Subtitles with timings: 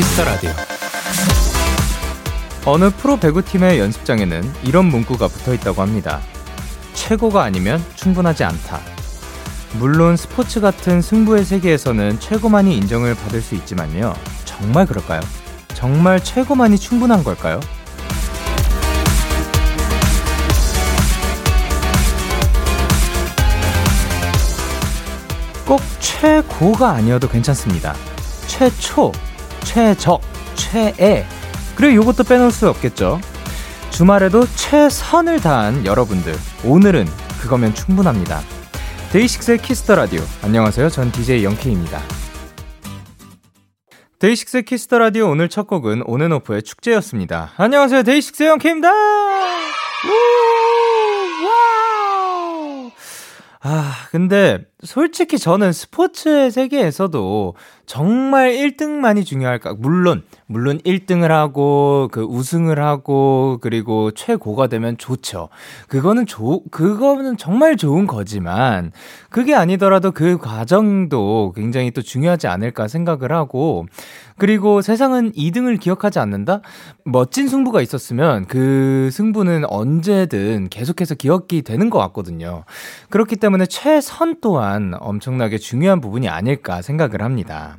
[0.00, 0.50] 키스 더 라디오.
[2.64, 6.22] 어느 프로 배구팀의 연습장에는 이런 문구가 붙어 있다고 합니다.
[6.94, 8.80] 최고가 아니면 충분하지 않다.
[9.74, 14.14] 물론 스포츠 같은 승부의 세계에서는 최고만이 인정을 받을 수 있지만요.
[14.46, 15.20] 정말 그럴까요?
[15.74, 17.60] 정말 최고만이 충분한 걸까요?
[25.66, 27.94] 꼭 최고가 아니어도 괜찮습니다.
[28.46, 29.12] 최초,
[29.64, 30.20] 최적,
[30.54, 31.24] 최애.
[31.76, 33.20] 그리고 이것도 빼놓을 수 없겠죠.
[33.90, 36.34] 주말에도 최선을 다한 여러분들.
[36.64, 37.06] 오늘은
[37.40, 38.40] 그거면 충분합니다.
[39.12, 40.20] 데이식스의 키스 더 라디오.
[40.42, 40.88] 안녕하세요.
[40.90, 42.00] 전 DJ 영케이입니다.
[44.20, 47.52] 데이식스의 키스 더 라디오 오늘 첫 곡은 온앤오프의 축제였습니다.
[47.56, 48.02] 안녕하세요.
[48.02, 48.90] 데이식스의 영케이입니다.
[53.62, 59.74] 아, 근데 솔직히 저는 스포츠의 세계에서도 정말 1등만이 중요할까?
[59.78, 65.48] 물론, 물론 1등을 하고, 그 우승을 하고, 그리고 최고가 되면 좋죠.
[65.88, 68.92] 그거는 좋, 그거는 정말 좋은 거지만,
[69.28, 73.86] 그게 아니더라도 그 과정도 굉장히 또 중요하지 않을까 생각을 하고,
[74.38, 76.62] 그리고 세상은 2등을 기억하지 않는다?
[77.04, 82.64] 멋진 승부가 있었으면 그 승부는 언제든 계속해서 기억이 되는 것 같거든요.
[83.10, 84.69] 그렇기 때문에 최선 또한
[85.00, 87.76] 엄청나게 중요한 부분이 아닐까 생각을 합니다.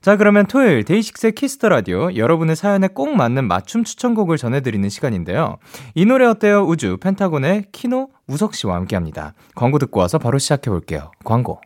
[0.00, 5.58] 자, 그러면 토요일 데이식스의 키스 더 라디오 여러분의 사연에 꼭 맞는 맞춤 추천곡을 전해드리는 시간인데요.
[5.94, 6.62] 이 노래 어때요?
[6.62, 9.34] 우주 펜타곤의 키노 우석 씨와 함께합니다.
[9.54, 11.10] 광고 듣고 와서 바로 시작해 볼게요.
[11.24, 11.60] 광고.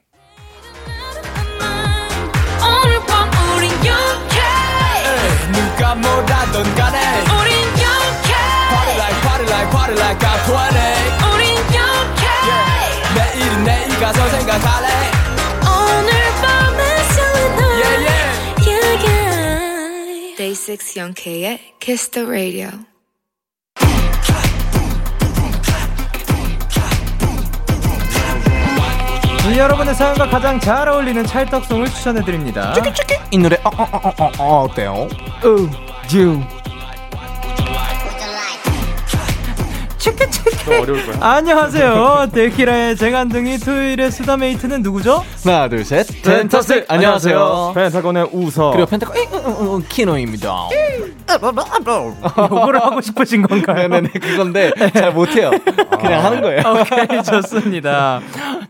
[13.64, 14.88] 내일 가서 생각할래
[15.62, 16.10] 오늘
[16.42, 18.32] 밤에 설레는 yeah, yeah.
[18.66, 20.36] yeah, yeah.
[20.36, 22.70] Day 6 영케의 Kiss the Radio
[29.56, 32.74] 여러분의 사연과 가장 잘 어울리는 찰떡송을 추천해드립니다.
[33.30, 34.92] 이 노래 어, 어, 어, 어, 어, 어때요?
[34.92, 35.08] 어,
[36.14, 36.42] 유.
[39.98, 40.80] 체크 체크.
[40.80, 41.16] 어려울 거야.
[41.36, 42.28] 안녕하세요.
[42.32, 45.24] 데키라의 쟁한둥이 토요일의 수다mate는 누구죠?
[45.44, 46.06] 하나, 둘, 셋.
[46.22, 46.84] 펜타스.
[46.88, 47.72] 안녕하세요.
[47.74, 50.68] 펜타곤의 우석 그리고 펜타곤 어, 어, 어, 키노입니다.
[52.38, 53.88] 요거를 하고 싶으신 건가요?
[53.88, 55.50] 네네네 그건데 잘 못해요.
[55.98, 56.62] 그냥 하는 거예요.
[56.66, 58.20] 오케이 좋습니다.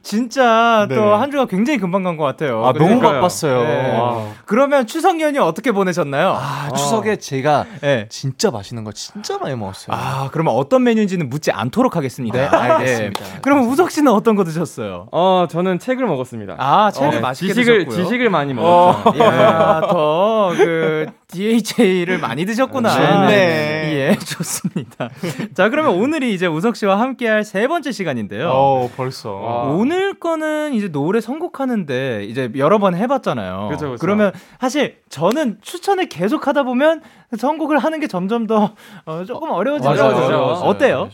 [0.02, 0.94] 진짜 네.
[0.94, 2.60] 또한 주가 굉장히 금방 간 것 같아요.
[2.64, 3.12] 아, 너무 그러니까요.
[3.14, 3.62] 바빴어요.
[3.64, 3.98] 네.
[3.98, 4.26] 와.
[4.46, 6.36] 그러면 추석 연휴 어떻게 보내셨나요?
[6.38, 8.06] 아, 추석에 제가 네.
[8.10, 9.96] 진짜 맛있는 거 진짜 많이 먹었어요.
[9.96, 12.38] 아, 그러면 어떤 메뉴인지는 묻지 않도록 하겠습니다.
[12.38, 13.24] 네, 알겠습니다.
[13.24, 13.38] 네.
[13.42, 15.08] 그럼 우석 씨는 어떤 거 드셨어요?
[15.12, 16.56] 어 저는 책을 먹었습니다.
[16.58, 18.04] 아, 책을 네, 맛있게 지식을 드셨고요.
[18.04, 19.18] 지식을 많이 먹었죠.
[19.18, 23.26] 야, 더그 DHA를 많이 드셨구나.
[23.26, 23.82] 네.
[23.92, 25.08] 예, 좋습니다.
[25.54, 28.50] 자, 그러면 오늘이 이제 우석 씨와 함께할 세 번째 시간인데요.
[28.50, 29.32] 어, 벌써.
[29.32, 29.62] 와.
[29.64, 33.68] 오늘 거는 이제 노래 선곡하는데 이제 여러 번 해봤잖아요.
[33.70, 34.00] 그죠, 그죠.
[34.00, 37.00] 그러면 사실 저는 추천을 계속 하다 보면
[37.36, 38.74] 선곡을 하는 게 점점 더
[39.06, 39.90] 어, 조금 어려워지죠.
[39.90, 41.08] 맞아요, 맞아요.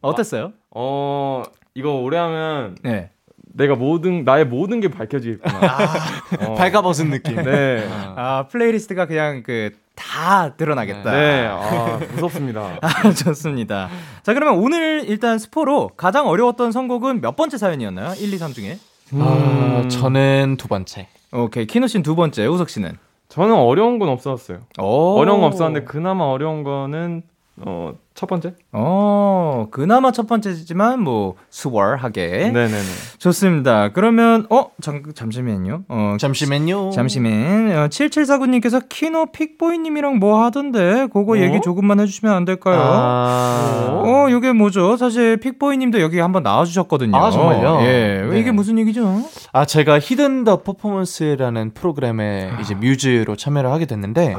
[0.00, 0.52] 어땠어요?
[0.70, 1.42] 어
[1.74, 3.10] 이거 오래 하면 네.
[3.54, 5.76] 내가 모든 나의 모든 게 밝혀지겠구나.
[6.48, 7.36] 어, 발가벗은 느낌.
[7.42, 7.88] 네.
[8.16, 11.10] 아 playlist가 그냥 그 다 드러나겠다.
[11.10, 11.46] 네.
[11.50, 12.78] 아 무섭습니다.
[12.80, 13.88] 아, 좋습니다.
[14.22, 18.14] 자, 그러면 오늘 일단 스포로 가장 어려웠던 선곡은 몇 번째 사연이었나요?
[18.16, 18.78] 1, 2, 3 중에?
[19.14, 21.08] 아, 저는 두 번째.
[21.32, 21.66] 오케이.
[21.66, 22.96] 키노 씨는 두 번째, 우석 씨는?
[23.28, 24.60] 저는 어려운 건 없었어요.
[24.80, 25.18] 오.
[25.18, 27.22] 어려운 건 없었는데 그나마 어려운 거는
[27.56, 28.54] 어 첫 번째?
[28.72, 32.50] 어, 그나마 첫 번째지만 뭐 수월하게.
[32.52, 32.76] 네네네.
[33.18, 33.90] 좋습니다.
[33.92, 35.84] 그러면 어, 잠, 잠시만요.
[35.86, 36.90] 어, 잠시만요.
[36.90, 37.32] 잠시만.
[37.76, 41.06] 어, 7749님께서 키노 픽보이 님이랑 뭐 하던데?
[41.12, 41.38] 그거 어?
[41.38, 42.80] 얘기 조금만 해 주시면 안 될까요?
[42.82, 44.02] 아.
[44.04, 44.96] 어, 요게 뭐죠?
[44.96, 47.16] 사실 픽보이 님도 여기 한번 나와 주셨거든요.
[47.16, 47.82] 아, 정말요?
[47.82, 48.26] 예.
[48.28, 48.40] 네.
[48.40, 49.22] 이게 무슨 얘기죠?
[49.52, 54.34] 아, 제가 히든 더 퍼포먼스라는 프로그램에 이제 뮤즈로 참여를 하게 됐는데,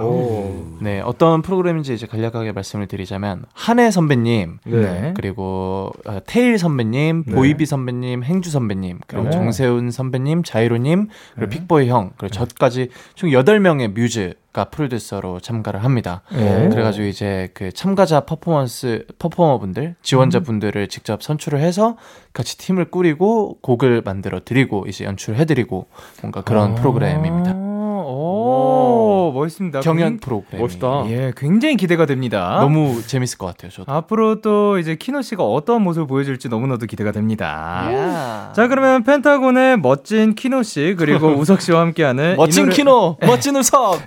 [0.82, 5.14] 네, 어떤 프로그램인지 이제 간략하게 말씀을 드리자면, 한해 선배님, 네.
[5.16, 7.36] 그리고 어, 테일 선배님, 네.
[7.36, 9.30] 보이비 선배님, 행주 선배님, 그리고 오.
[9.30, 11.56] 정세운 선배님, 자이로님, 그리고 네.
[11.56, 16.24] 픽보이 형, 그리고 저까지 총 8명의 뮤즈가 프로듀서로 참가를 합니다.
[16.32, 16.68] 네.
[16.70, 21.96] 그래가지고 이제 그 참가자 퍼포먼스, performer분들, 지원자분들을 직접 선출을 해서
[22.34, 25.86] 같이 팀을 꾸리고 곡을 만들어 드리고 이제 연출해드리고
[26.24, 27.54] 뭔가 그런 아, 프로그램입니다.
[27.54, 28.99] 오,
[29.30, 29.80] 오, 멋있습니다.
[29.82, 30.62] 경연 굉- 프로그램.
[30.62, 31.06] 멋있다.
[31.08, 32.58] 예, 굉장히 기대가 됩니다.
[32.62, 33.72] 너무 재밌을 것 같아요.
[33.72, 33.92] 저도.
[33.92, 37.88] 앞으로 또 이제 키노 씨가 어떤 모습을 보여줄지 너무나도 기대가 됩니다.
[37.94, 38.54] 야.
[38.56, 43.56] 자, 그러면 펜타곤의 멋진 키노 씨 그리고 우석 씨와 함께하는 멋진 이 노래- 키노, 멋진
[43.56, 44.00] 우석.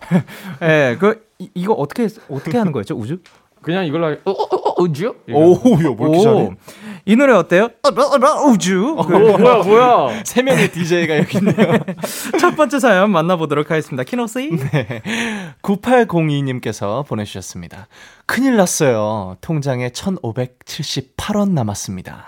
[0.63, 2.95] 예, 그 이, 이거 어떻게 어떻게 하는 거였죠?
[2.95, 3.19] 우주?
[3.63, 5.15] 그냥 이걸로 하- 어, 어, 어, 우주?
[5.31, 6.51] 오, 야, 뭐 이렇게 오, 잘해?
[7.05, 7.69] 이 노래 어때요?
[8.49, 8.97] 우주.
[8.99, 10.23] 오, 뭐야 뭐야?
[10.25, 11.79] 세 명의 DJ가 여기 있네요.
[12.41, 14.05] 첫 번째 사연 만나보도록 하겠습니다.
[14.05, 14.51] 키노 씨.
[15.63, 17.89] 9802님께서 보내주셨습니다.
[18.27, 19.37] 큰일 났어요.
[19.41, 22.27] 통장에 1,578원 남았습니다.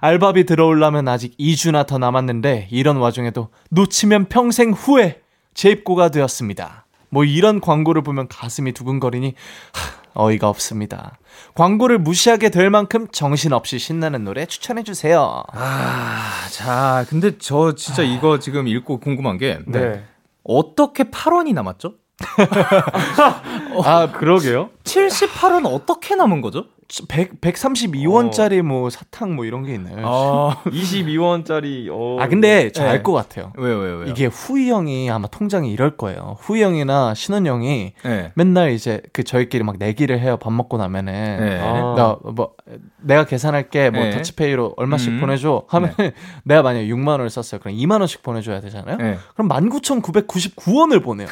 [0.00, 5.20] 알바비 들어오려면 아직 2주나 더 남았는데 이런 와중에도 놓치면 평생 후회
[5.54, 6.86] 재입고가 되었습니다.
[7.08, 9.34] 뭐 이런 광고를 보면 가슴이 두근거리니
[9.72, 11.18] 하, 어이가 없습니다.
[11.54, 15.42] 광고를 무시하게 될 만큼 정신없이 신나는 노래 추천해 주세요.
[15.52, 20.04] 아, 자, 근데 저 진짜 이거 지금 읽고 궁금한 게 네.
[20.44, 21.94] 어떻게 8원이 남았죠?
[23.84, 24.70] 아, 그러게요.
[24.84, 26.66] 78원 어떻게 남은 거죠?
[27.08, 30.06] 100, 132원짜리 뭐 사탕 뭐 이런 게 있나요?
[30.06, 31.88] 아, 22원짜리.
[31.90, 32.18] 어.
[32.20, 32.90] 아 근데 저 네.
[32.90, 33.52] 알것 같아요.
[33.56, 34.10] 왜요, 왜요, 왜요?
[34.10, 36.36] 이게 후이 형이 아마 통장이 이럴 거예요.
[36.40, 38.32] 후이 형이나 신원 형이 네.
[38.34, 40.36] 맨날 이제 그 저희끼리 막 내기를 해요.
[40.36, 41.58] 밥 먹고 나면은 네.
[41.60, 41.94] 아.
[41.96, 42.54] 나뭐
[43.00, 44.10] 내가 계산할게 뭐 네.
[44.10, 45.20] 터치페이로 얼마씩 음.
[45.20, 45.94] 보내줘 하면
[46.44, 47.60] 내가 만약에 6만 원을 썼어요.
[47.60, 48.96] 그럼 2만 원씩 보내줘야 되잖아요.
[48.98, 49.18] 네.
[49.34, 51.28] 그럼 19,999원을 보내요.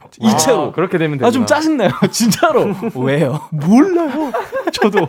[0.00, 1.44] 아, 그렇게 되면 아 좀.
[1.46, 1.90] 짜증나요.
[2.10, 2.74] 진짜로.
[2.94, 3.40] 왜요?
[3.50, 4.32] 몰라요.
[4.72, 5.08] 저도.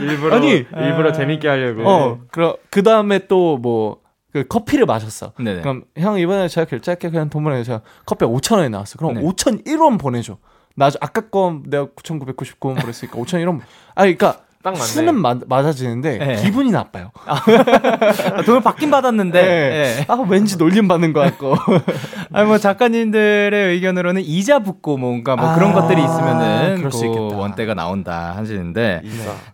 [0.00, 0.64] 일부러 아니.
[0.76, 1.88] 일부러 재밌게 하려고.
[1.88, 2.20] 어.
[2.30, 3.98] 그럼 그 다음에 또 뭐
[4.32, 5.32] 그 커피를 마셨어.
[5.38, 5.62] 네네.
[5.62, 7.80] 그럼 형 이번에 제가 결제할게 그냥 돈 보내주세요.
[8.04, 8.98] 커피 5천 원이 나왔어.
[8.98, 9.22] 그럼 네.
[9.22, 10.36] 5,001원 보내줘.
[10.76, 13.60] 나 아까 거 내가 9,999원 보냈으니까 5,001원.
[13.94, 14.84] 아 그러니까 딱 맞네.
[14.84, 16.42] 수는 마, 맞아지는데 네.
[16.42, 17.12] 기분이 나빠요.
[17.26, 19.42] 아, 돈을 받긴 받았는데.
[19.42, 19.48] 네.
[19.48, 20.04] 예.
[20.08, 21.54] 아 왠지 놀림 받는 것 같고.
[22.32, 27.36] 아니 뭐 작가님들의 의견으로는 이자 붙고 뭔가 뭐 그런 아, 것들이 있으면은 그럴 수그 있겠다.
[27.36, 29.02] 원대가 나온다 하시는데.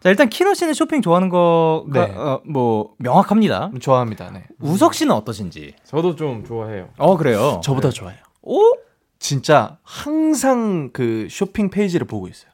[0.01, 2.15] 자 일단 키노 씨는 쇼핑 좋아하는 거가 네.
[2.17, 3.73] 어, 뭐 명확합니다.
[3.81, 4.31] 좋아합니다.
[4.33, 4.45] 네.
[4.61, 5.75] 우석 씨는 어떠신지?
[5.85, 6.89] 저도 좀 좋아해요.
[6.97, 7.61] 어 그래요.
[7.63, 8.17] 저보다 좋아요.
[8.43, 8.59] 오?
[9.19, 12.51] 진짜 항상 그 쇼핑 페이지를 보고 있어요.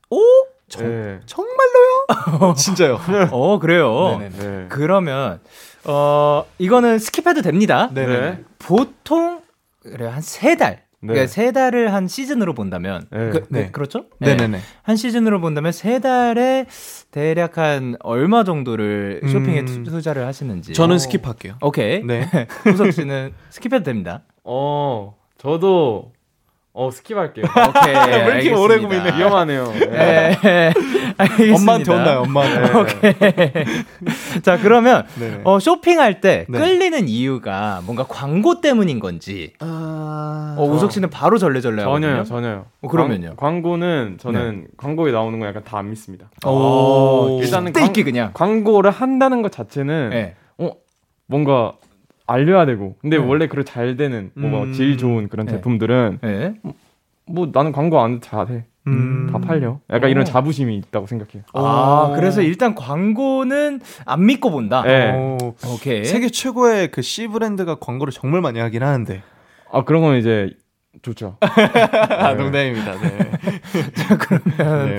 [0.78, 1.20] 네.
[1.26, 2.54] 정말로요?
[2.56, 2.98] 진짜요.
[3.32, 4.18] 어 그래요.
[4.18, 4.36] 네네네.
[4.38, 4.66] 네.
[4.68, 5.40] 그러면
[5.84, 7.90] 어 이거는 skip해도 됩니다.
[7.92, 8.20] 네네.
[8.20, 8.44] 네.
[8.58, 9.40] 보통
[9.82, 10.82] 그래 한세 달.
[11.02, 11.14] 네.
[11.14, 13.30] 그러니까 세 달을 한 시즌으로 본다면 네.
[13.30, 13.70] 그, 네.
[13.74, 14.58] 렇죠 네네네.
[14.82, 16.66] 한 시즌으로 본다면 세 달에
[17.10, 19.64] 대략 한 얼마 정도를 쇼핑에 음.
[19.66, 20.74] 투- 투자를 하시는지.
[20.74, 20.98] 저는 어.
[20.98, 21.54] skip할게요.
[21.62, 22.04] 오케이.
[22.04, 22.28] 네.
[22.70, 24.22] 우석 씨는 skip해도 됩니다.
[24.44, 26.12] 어, 저도
[26.80, 27.44] 어 스킵할게요.
[27.44, 27.94] 오케이.
[28.26, 29.02] 왜 이렇게 오래 알겠습니다.
[29.02, 29.18] 고민해?
[29.18, 29.72] 위험하네요.
[29.72, 30.38] 네.
[30.40, 30.72] 네.
[31.18, 31.56] 알겠습니다.
[31.60, 32.78] 엄마한테 혼나요, 엄마한테.
[32.78, 33.12] 오케이.
[34.42, 35.40] 자, 그러면 네네.
[35.44, 36.58] 어, 쇼핑할 때 네.
[36.58, 39.52] 끌리는 이유가 뭔가 광고 때문인 건지.
[39.58, 40.54] 아...
[40.56, 41.82] 어, 우석 씨는 바로 절레절레.
[41.82, 42.64] 전혀요, 전혀요.
[42.80, 43.34] 어, 그러면요?
[43.36, 46.30] 광, 광고는 저는 광고에 나오는 거 약간 다 안 믿습니다.
[46.46, 48.30] 오, 일단은 떼 있기 그냥.
[48.34, 50.34] 광고를 한다는 것 자체는 네.
[50.58, 50.70] 어
[51.26, 51.72] 뭔가
[52.30, 52.96] 알려야 되고.
[53.00, 54.72] 근데 원래 그런 잘 되는 뭔가 음.
[54.72, 55.52] 질 좋은 그런 네.
[55.52, 56.54] 제품들은 네.
[57.26, 58.64] 뭐 나는 광고 안 해도 잘해.
[58.86, 59.28] 음.
[59.30, 59.78] 다 팔려.
[59.90, 60.24] 약간 이런 오.
[60.24, 61.42] 자부심이 있다고 생각해요.
[61.52, 62.16] 아, 오.
[62.16, 64.82] 그래서 일단 광고는 안 믿고 본다.
[64.82, 65.12] 네.
[65.12, 65.36] 오.
[65.66, 66.04] 오케이.
[66.04, 69.22] 세계 최고의 그 C 브랜드가 광고를 정말 많이 하긴 하는데.
[69.72, 70.50] 아 그런 건 이제
[71.02, 71.36] 좋죠.
[71.40, 73.00] 아, 농담입니다.
[73.00, 73.30] 네.
[74.18, 74.98] 그러면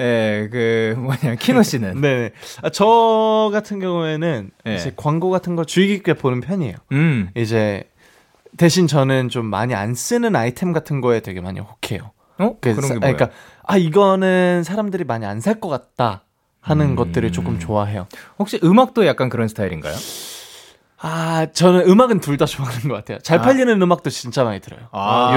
[0.00, 2.30] 예, 그 뭐냐 키노 씨는 네.
[2.62, 4.74] 아, 저 같은 경우에는 네.
[4.74, 6.74] 이제 광고 같은 거 주의 깊게 보는 편이에요.
[6.92, 7.30] 음.
[7.36, 7.84] 이제
[8.56, 12.10] 대신 저는 좀 많이 안 쓰는 아이템 같은 거에 되게 많이 혹해요.
[12.38, 12.56] 어?
[12.60, 13.16] 그 그런 게 사- 뭐예요?
[13.16, 13.30] 그러니까
[13.64, 16.24] 아 이거는 사람들이 많이 안 살 것 같다
[16.60, 16.96] 하는 음.
[16.96, 18.06] 것들을 조금 좋아해요.
[18.38, 19.94] 혹시 음악도 약간 그런 스타일인가요?
[21.00, 23.18] 아 저는 음악은 둘 다 좋아하는 것 같아요.
[23.18, 23.42] 잘 아.
[23.42, 24.80] 팔리는 음악도 진짜 많이 들어요.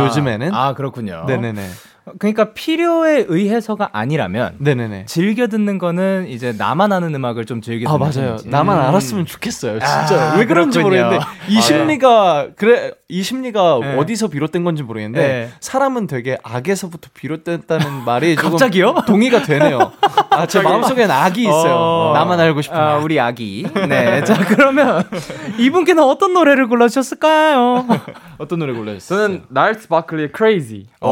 [0.06, 1.24] 요즘에는 아 그렇군요.
[1.27, 1.68] 네네네
[2.17, 5.05] 그러니까 필요에 의해서가 아니라면 네네네.
[5.05, 8.29] 즐겨 듣는 거는 이제 나만 아는 음악을 좀 즐겨 아 듣는 맞아요.
[8.38, 8.50] 편이지.
[8.50, 8.81] 나만 음.
[8.84, 9.74] 알았으면 좋겠어요.
[9.79, 11.03] 진짜 아, 왜 그런지 그렇군요.
[11.05, 13.96] 모르겠는데 이 아, 심리가 그래 이 심리가 네.
[13.98, 15.50] 어디서 비롯된 건지 모르겠는데 네.
[15.60, 18.96] 사람은 되게 악에서부터 비롯됐다는 말이 조금 갑자기요?
[19.05, 19.91] 동의가 되네요.
[20.31, 21.74] 아, 제 마음속엔 악이 있어요.
[21.75, 23.03] 어, 나만 알고 싶은 아, 악.
[23.03, 23.65] 우리 아기.
[23.89, 24.24] 네.
[24.24, 25.03] 자, 그러면
[25.60, 27.86] 이분께는 어떤 노래를 골라주셨을까요?
[28.39, 29.20] 어떤 노래 골라주셨어요?
[29.27, 30.86] 저는 날스 바클리의 Crazy.
[31.01, 31.08] 오,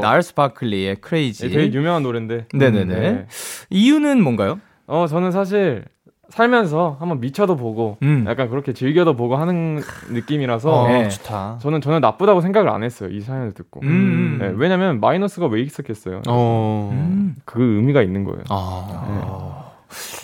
[0.00, 1.50] 날스 바클리의 네, 크레이지.
[1.50, 2.46] 되게 유명한 노래인데.
[2.54, 3.00] 네네네.
[3.00, 3.26] 네.
[3.70, 4.60] 이유는 뭔가요?
[4.86, 5.84] 어 저는 사실
[6.28, 8.24] 살면서 한번 미쳐도 보고 음.
[8.26, 9.80] 약간 그렇게 즐겨도 보고 하는
[10.10, 11.08] 느낌이라서 어, 네.
[11.08, 11.58] 좋다.
[11.60, 13.80] 저는 전혀 나쁘다고 생각을 안 했어요 이 사연을 듣고.
[13.82, 14.38] 음.
[14.40, 16.22] 네, 왜냐면 마이너스가 왜 있었겠어요.
[16.28, 16.90] 어.
[16.92, 17.36] 음.
[17.44, 18.42] 그 의미가 있는 거예요.
[18.48, 19.71] 아.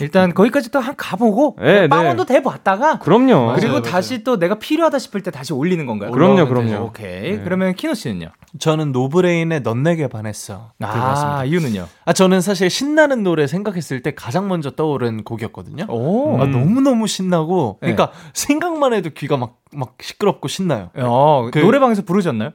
[0.01, 3.53] 일단 거기까지 또 한 가보고 네, 빵원도 대봤다가 그럼요.
[3.55, 6.11] 그리고 맞아요, 다시 또 내가 필요하다 싶을 때 다시 올리는 건가요?
[6.11, 6.47] 그럼요.
[6.47, 6.85] 그럼요.
[6.85, 7.37] 오케이.
[7.37, 7.41] 네.
[7.43, 8.29] 그러면 키노 씨는요?
[8.59, 10.71] 저는 노브레인의 넌 내게 반했어.
[10.81, 11.43] 아.
[11.45, 11.87] 이유는요?
[12.05, 15.85] 아 저는 사실 신나는 노래 생각했을 때 가장 먼저 떠오른 곡이었거든요.
[15.89, 16.37] 오.
[16.41, 17.93] 아, 너무 너무 신나고 네.
[17.93, 20.89] 그러니까 생각만 해도 귀가 막 막 시끄럽고 신나요.
[20.97, 22.49] 어, 그- 노래방에서 부르셨나요?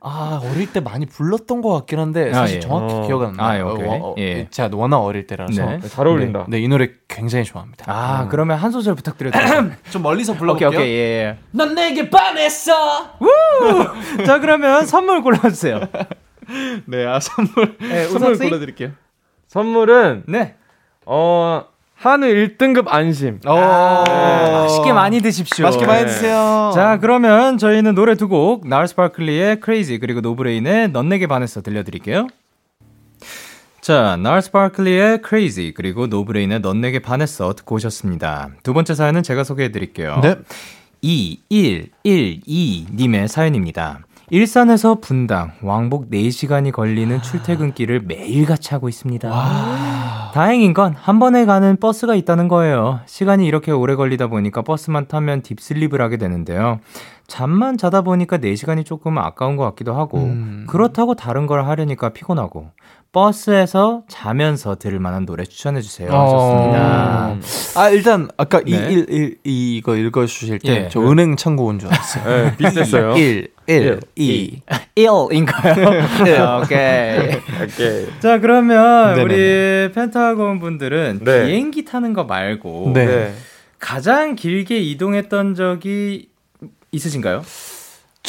[0.00, 2.60] 아 어릴 때 많이 불렀던 것 같긴 한데 아, 사실 예.
[2.60, 3.06] 정확히 어.
[3.06, 3.68] 기억 안 나요.
[3.68, 3.86] 아, 오케이.
[3.86, 4.48] 어, 어, 예.
[4.50, 5.64] 제가 워낙 어릴 때라서.
[5.64, 5.78] 네.
[5.78, 5.88] 네.
[5.88, 6.46] 잘 어울린다.
[6.48, 7.84] 네, 이 노래 굉장히 좋아합니다.
[7.88, 9.70] 아, 그러면 한 소절 부탁드려도 될까요?
[9.90, 10.68] 좀 멀리서 오케이, 불러볼게요.
[10.68, 11.38] 오케이, 예.
[11.50, 12.72] 넌 내게 반했어.
[14.18, 14.24] 예.
[14.24, 15.80] 자, 그러면 선물 골라주세요.
[16.86, 18.36] 네, 아 선물 네, 선물?
[18.38, 18.90] 골라드릴게요.
[19.46, 20.56] 선물은 네.
[21.06, 21.64] 어
[22.00, 23.38] 한우 1등급 안심.
[23.44, 25.66] 어, 아, 맛있게 많이 드십시오.
[25.66, 26.06] 맛있게 많이 네.
[26.06, 26.72] 드세요.
[26.74, 32.26] 자, 그러면 저희는 노래 두 곡, Gnarls Barkley의 Crazy, 그리고 노브레인의 넌 내게 반했어 들려드릴게요.
[33.82, 38.48] 자, Gnarls Barkley의 Crazy, 그리고 노브레인의 넌 내게 반했어 듣고 오셨습니다.
[38.62, 40.20] 두 번째 사연은 제가 소개해드릴게요.
[40.22, 40.36] 네.
[41.04, 44.00] 2112님의 사연입니다.
[44.32, 49.28] 일산에서 분당, 왕복 4시간이 걸리는 출퇴근길을 매일같이 하고 있습니다.
[50.32, 53.00] 다행인 건 한 번에 가는 버스가 있다는 거예요.
[53.06, 56.78] 시간이 이렇게 오래 걸리다 보니까 버스만 타면 딥슬립을 하게 되는데요.
[57.26, 60.66] 잠만 자다 보니까 4시간이 조금 아까운 것 같기도 하고, 음.
[60.68, 62.70] 그렇다고 다른 걸 하려니까 피곤하고,
[63.12, 66.10] 버스에서 자면서 들을 만한 노래 추천해 주세요.
[66.12, 67.36] 하셨습니다.
[67.80, 68.70] 아 일단 아까 네.
[68.70, 70.88] 2 1 1 이거 읽어 주실 때 예.
[70.90, 72.24] 저 은행 창고 온 줄 알았어요.
[72.44, 73.16] 네, 비슷했어요.
[73.16, 74.62] 1 1 2
[74.96, 76.62] 1인가요?
[76.62, 77.36] 오케이.
[77.64, 78.06] 오케이.
[78.20, 79.22] 자, 그러면 네네네.
[79.86, 81.46] 우리 펜타곤 분들은 네.
[81.46, 83.06] 비행기 타는 거 말고 네.
[83.06, 83.34] 네.
[83.80, 86.28] 가장 길게 이동했던 적이
[86.92, 87.42] 있으신가요?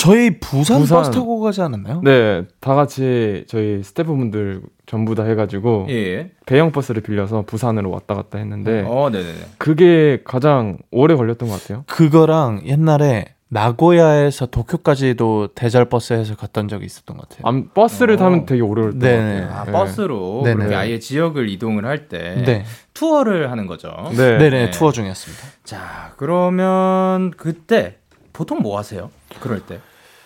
[0.01, 0.97] 저희 부산, 부산.
[0.97, 2.01] 버스 타고 가지 않았나요?
[2.03, 6.31] 네, 다 같이 저희 스태프분들 전부 다 해가지고 예.
[6.47, 9.39] 대형 버스를 빌려서 부산으로 왔다 갔다 했는데 어, 네네네.
[9.59, 11.83] 그게 가장 오래 걸렸던 것 같아요.
[11.85, 17.47] 그거랑 옛날에 나고야에서 도쿄까지도 대절 버스에서 갔던 적이 있었던 것 같아요.
[17.47, 18.17] 암 버스를 어.
[18.17, 19.41] 타면 되게 오래 걸렸던 네네.
[19.41, 19.61] 것 같아요.
[19.61, 19.71] 아, 네.
[19.71, 20.55] 버스로 네네.
[20.55, 22.65] 그렇게 아예 지역을 이동을 할때 네.
[22.95, 23.93] 투어를 하는 거죠.
[24.17, 24.37] 네.
[24.39, 24.71] 네네 네.
[24.71, 25.43] 투어 중이었습니다.
[25.63, 27.97] 자, 그러면 그때
[28.33, 29.11] 보통 뭐 하세요?
[29.39, 29.79] 그럴 때?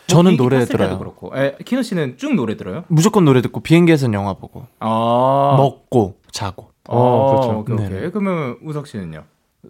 [0.07, 0.97] 뭐 저는 노래 들어요.
[0.99, 1.31] 그렇고.
[1.35, 2.83] 에, 키노 씨는 쭉 노래 들어요?
[2.87, 5.55] 무조건 노래 듣고 비행기에서 영화 보고 아.
[5.57, 6.69] 먹고 자고.
[6.87, 7.59] 어, 그렇죠.
[7.59, 7.89] 오케이, 오케이.
[7.89, 8.09] 네네.
[8.11, 9.23] 그러면 우석 씨는요?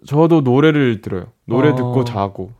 [0.06, 1.26] 저도 노래를 들어요.
[1.46, 1.74] 노래 어.
[1.74, 2.50] 듣고 자고.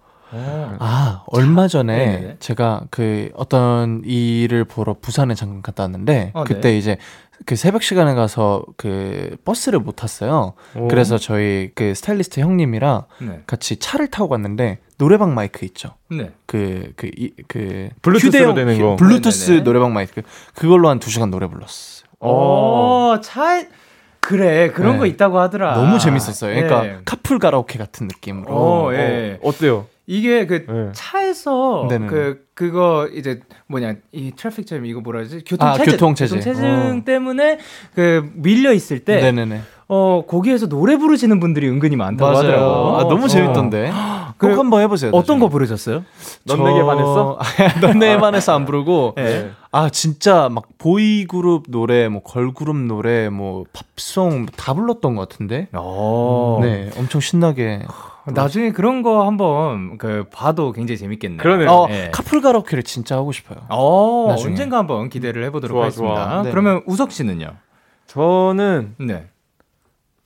[0.78, 2.36] 아 얼마 전에 네네네.
[2.40, 6.78] 제가 그 어떤 일을 보러 부산에 잠깐 갔다 왔는데 어, 그때 네.
[6.78, 6.96] 이제
[7.44, 10.54] 그 새벽 시간에 가서 그 버스를 못 탔어요.
[10.74, 10.88] 오.
[10.88, 13.40] 그래서 저희 그 스타일리스트 형님이랑 네.
[13.46, 15.90] 같이 차를 타고 갔는데 노래방 마이크 있죠.
[16.10, 16.30] 네.
[16.46, 18.96] 그 그 이 그 블루투스로 되는 거.
[18.96, 19.64] 블루투스 네네네.
[19.64, 20.22] 노래방 마이크
[20.54, 22.06] 그걸로 한두 시간 노래 불렀어요.
[22.20, 23.68] 어, 차에
[24.26, 24.98] 그래 그런 네.
[24.98, 25.74] 거 있다고 하더라.
[25.74, 26.52] 너무 재밌었어요.
[26.52, 26.98] 그러니까 예.
[27.04, 28.52] 카풀 가라오케 같은 느낌으로.
[28.52, 29.38] 어, 예.
[29.40, 29.86] 어, 어때요?
[30.08, 30.88] 이게 그 네.
[30.92, 32.06] 차에서 네네.
[32.08, 36.40] 그 그거 이제 뭐냐 이 traffic jam 이거 뭐라 그러지 교통 아, 체증 교통 체증.
[36.40, 37.04] 체증 어.
[37.04, 37.58] 때문에
[37.94, 39.60] 그 밀려 있을 때 네네네.
[39.88, 42.38] 어, 거기에서 노래 부르시는 분들이 은근히 많다고 맞아요.
[42.48, 42.96] 하더라고.
[42.96, 43.28] 아, 너무 어.
[43.28, 43.92] 재밌던데.
[44.38, 45.12] 그꼭 한번 해보세요.
[45.14, 45.50] 어떤 거 나중에.
[45.50, 46.04] 부르셨어요?
[46.44, 47.38] 넌 내게 반했어?
[47.80, 49.14] 넌 내게 반해서 안 부르고.
[49.16, 49.50] 네.
[49.76, 53.66] 아 진짜 막 보이 그룹 노래, 뭐 걸그룹 노래, 뭐
[53.96, 55.68] 팝송 다 불렀던 것 같은데.
[55.74, 56.60] 어.
[56.62, 57.82] 네, 엄청 신나게.
[58.24, 61.42] 나중에 그런 거 한번 그 봐도 굉장히 재밌겠네요.
[61.42, 61.70] 그러네요.
[61.70, 62.10] 어, 네.
[62.10, 63.66] 카풀 가라오케를 진짜 하고 싶어요.
[63.68, 64.52] 어, 나중에.
[64.52, 66.14] 언젠가 한번 기대를 해보도록 좋아, 하겠습니다.
[66.14, 66.42] 좋아.
[66.42, 66.50] 네.
[66.50, 67.52] 그러면 우석 씨는요?
[68.06, 69.26] 저는 네.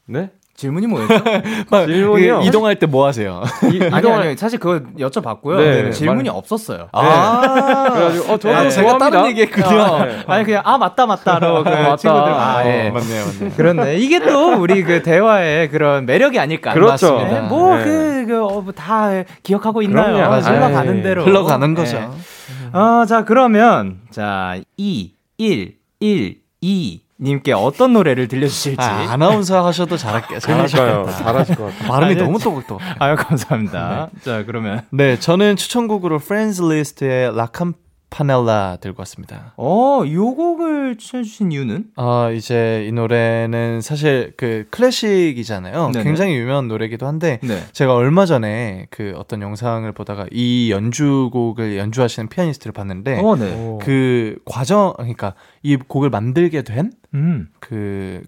[0.06, 0.30] 네
[0.60, 0.86] 질문이?
[1.86, 2.40] 질문이요?
[2.40, 3.42] 그 이동할 때 뭐 하세요?
[3.72, 5.56] 이, 아니, 이동할 아니, 사실 그거 여쭤봤고요.
[5.58, 6.88] 네, 질문이 말- 없었어요.
[6.92, 7.40] 아,
[7.94, 8.98] 그래가지고 어 저도 아, 제가.
[8.98, 9.80] 다른 얘기했군요.
[9.80, 10.24] 아, 네.
[10.26, 11.96] 아니, 그냥, 아, 맞다, 맞다로 그 맞다.
[11.96, 12.90] 친구들, 아, 예.
[12.90, 13.52] 맞네요, 맞네요.
[13.56, 13.96] 그렇네.
[13.98, 16.72] 이게 또 우리 그 대화의 그런 매력이 아닐까.
[16.74, 17.18] 그렇죠.
[17.18, 17.84] 네, 뭐, 네.
[17.84, 19.10] 그, 그, 어, 뭐다
[19.42, 20.14] 기억하고 있나요?
[20.14, 20.34] 그럼요.
[20.34, 21.24] 아, 흘러가는 대로.
[21.24, 21.98] 흘러가는 거죠.
[21.98, 22.78] 네.
[22.78, 28.80] 어, 자, 그러면, 자, 2, 1, 1, 2 님께 어떤 노래를 들려주실지.
[28.80, 30.38] 아, 아나운서 하셔도 잘할게요.
[30.40, 31.72] 잘하실 것 같아요.
[31.88, 32.78] 발음이 너무 또글또.
[32.98, 34.10] 아유, 감사합니다.
[34.22, 34.82] 자, 그러면.
[34.90, 37.74] 네, 저는 추천곡으로 Friends List의 라캄
[38.10, 39.54] 파넬라 들고 왔습니다.
[39.56, 41.84] 어, 요 곡을 추천해주신 이유는?
[41.96, 45.92] 아, 이제 이 노래는 사실 그 클래식이잖아요.
[45.92, 46.04] 네네.
[46.04, 47.62] 굉장히 유명한 노래기도 한데 네.
[47.72, 53.54] 제가 얼마 전에 그 어떤 영상을 보다가 이 연주곡을 연주하시는 피아니스트를 봤는데 어, 네.
[53.54, 53.78] 오.
[53.80, 57.48] 그 과정 그러니까 이 곡을 만들게 된그 음.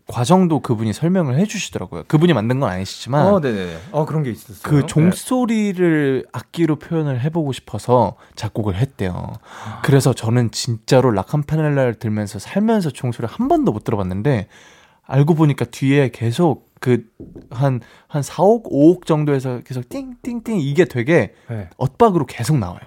[0.07, 2.05] 과정도 그분이 설명을 해주시더라고요.
[2.07, 3.79] 그분이 만든 건 아니시지만 어, 네네.
[3.93, 4.61] 어, 그런 게 있었어요.
[4.63, 9.33] 그 종소리를 악기로 표현을 해보고 싶어서 작곡을 했대요.
[9.83, 14.49] 그래서 저는 진짜로 라캄파넬라를 들면서 살면서 종소리 한 번도 못 들어봤는데
[15.07, 17.07] 알고 보니까 뒤에 계속 그
[17.51, 21.71] 한 한 4억, 5억 정도에서 계속 띵띵띵 이게 되게 네.
[21.79, 22.81] 엇박으로 계속 나와요.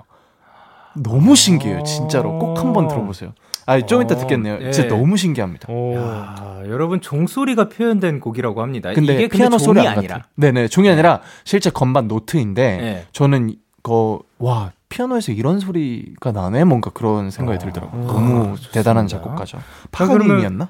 [0.96, 2.38] 너무 신기해요, 진짜로.
[2.40, 3.34] 꼭 한번 들어보세요.
[3.68, 4.60] 아, 좀 이따 어, 듣겠네요.
[4.62, 4.72] 예.
[4.72, 5.72] 진짜 너무 신기합니다.
[5.72, 5.96] 오.
[5.96, 8.92] 야, 여러분 종소리가 표현된 곡이라고 합니다.
[8.94, 10.16] 근데 이게 근데 피아노 소리 종이 안 아니라.
[10.18, 10.32] 같아요.
[10.36, 13.06] 네네, 종이 아니라 실제 건반 노트인데 네.
[13.12, 16.64] 저는 그, 와, 피아노에서 이런 소리가 나네?
[16.64, 18.02] 뭔가 그런 생각이 들더라고요.
[18.04, 18.72] 어, 너무 좋습니다.
[18.72, 19.60] 대단한 작곡가죠.
[19.92, 20.70] 파가니니였나?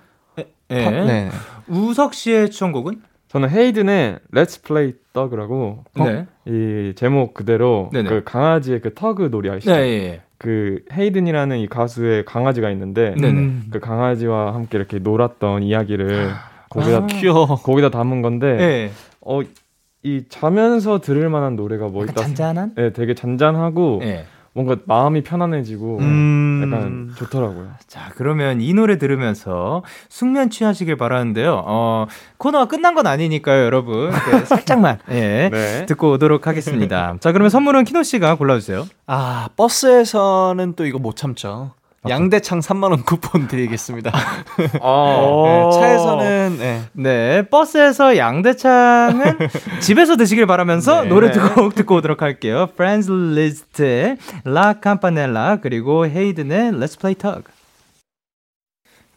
[0.72, 0.84] 예.
[0.84, 1.30] 파- 네.
[1.68, 3.02] 우석 씨의 추천곡은?
[3.36, 6.26] 저는 헤이든의 Let's Play Dog라고 네.
[6.46, 8.08] 이 제목 그대로 네네.
[8.08, 9.74] 그 강아지의 그 터그 놀이 아시죠?
[9.74, 10.22] 네, 예.
[10.38, 13.28] 그 헤이든이라는 이 가수의 강아지가 있는데 네네.
[13.28, 13.64] 음.
[13.74, 16.30] 그 강아지와 함께 이렇게 놀았던 이야기를
[16.70, 17.08] 거기다 아.
[17.08, 17.56] 귀여워.
[17.58, 18.92] 거기다 담은 건데 예.
[19.20, 22.14] 어이 자면서 들을 만한 노래가 뭐 있다.
[22.14, 22.72] 잔잔한?
[22.76, 24.28] 네, 되게 잔잔하고 예.
[24.56, 26.62] 뭔가 마음이 편안해지고 음.
[26.64, 27.72] 약간 좋더라고요.
[27.88, 31.62] 자, 그러면 이 노래 들으면서 숙면 취하시길 바라는데요.
[31.66, 32.08] 어,
[32.38, 34.12] 코너가 끝난 건 아니니까요, 여러분.
[34.12, 35.50] 그 살짝만, 예.
[35.52, 35.86] 네.
[35.88, 37.18] 듣고 오도록 하겠습니다.
[37.20, 38.88] 자, 그러면 선물은 키노 씨가 골라주세요.
[39.08, 41.74] 아, 버스에서는 또 이거 못 참죠.
[42.10, 44.12] 양대창 3만원 쿠폰 드리겠습니다.
[44.82, 45.70] 어.
[45.72, 46.82] 네, 차에서는, 네.
[46.94, 49.38] 네, 버스에서 양대창은
[49.82, 51.10] 집에서 드시길 바라면서 네.
[51.10, 52.70] 노래 두곡 듣고 오도록 할게요.
[52.74, 57.44] Franz Liszt의 La Campanella 그리고 헤이든의 Let's Play Tug.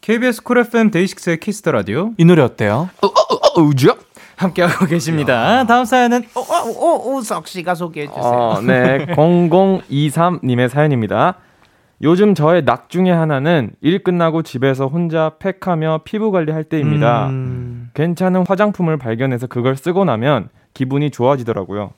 [0.01, 2.89] KBS 쿨 FM 데이식스의 Kiss the Radio 이 노래 어때요?
[4.37, 5.65] 함께하고 계십니다.
[5.65, 8.23] 다음 사연은 오, 오, 오, 우석 씨가 소개해 주세요.
[8.23, 9.05] 어, 네.
[9.07, 11.35] 0023님의 사연입니다.
[12.01, 17.27] 요즘 저의 낙 중에 하나는 일 끝나고 집에서 혼자 팩하며 피부 관리할 때입니다.
[17.27, 17.89] 음.
[17.93, 21.91] 괜찮은 화장품을 발견해서 그걸 쓰고 나면 기분이 좋아지더라고요.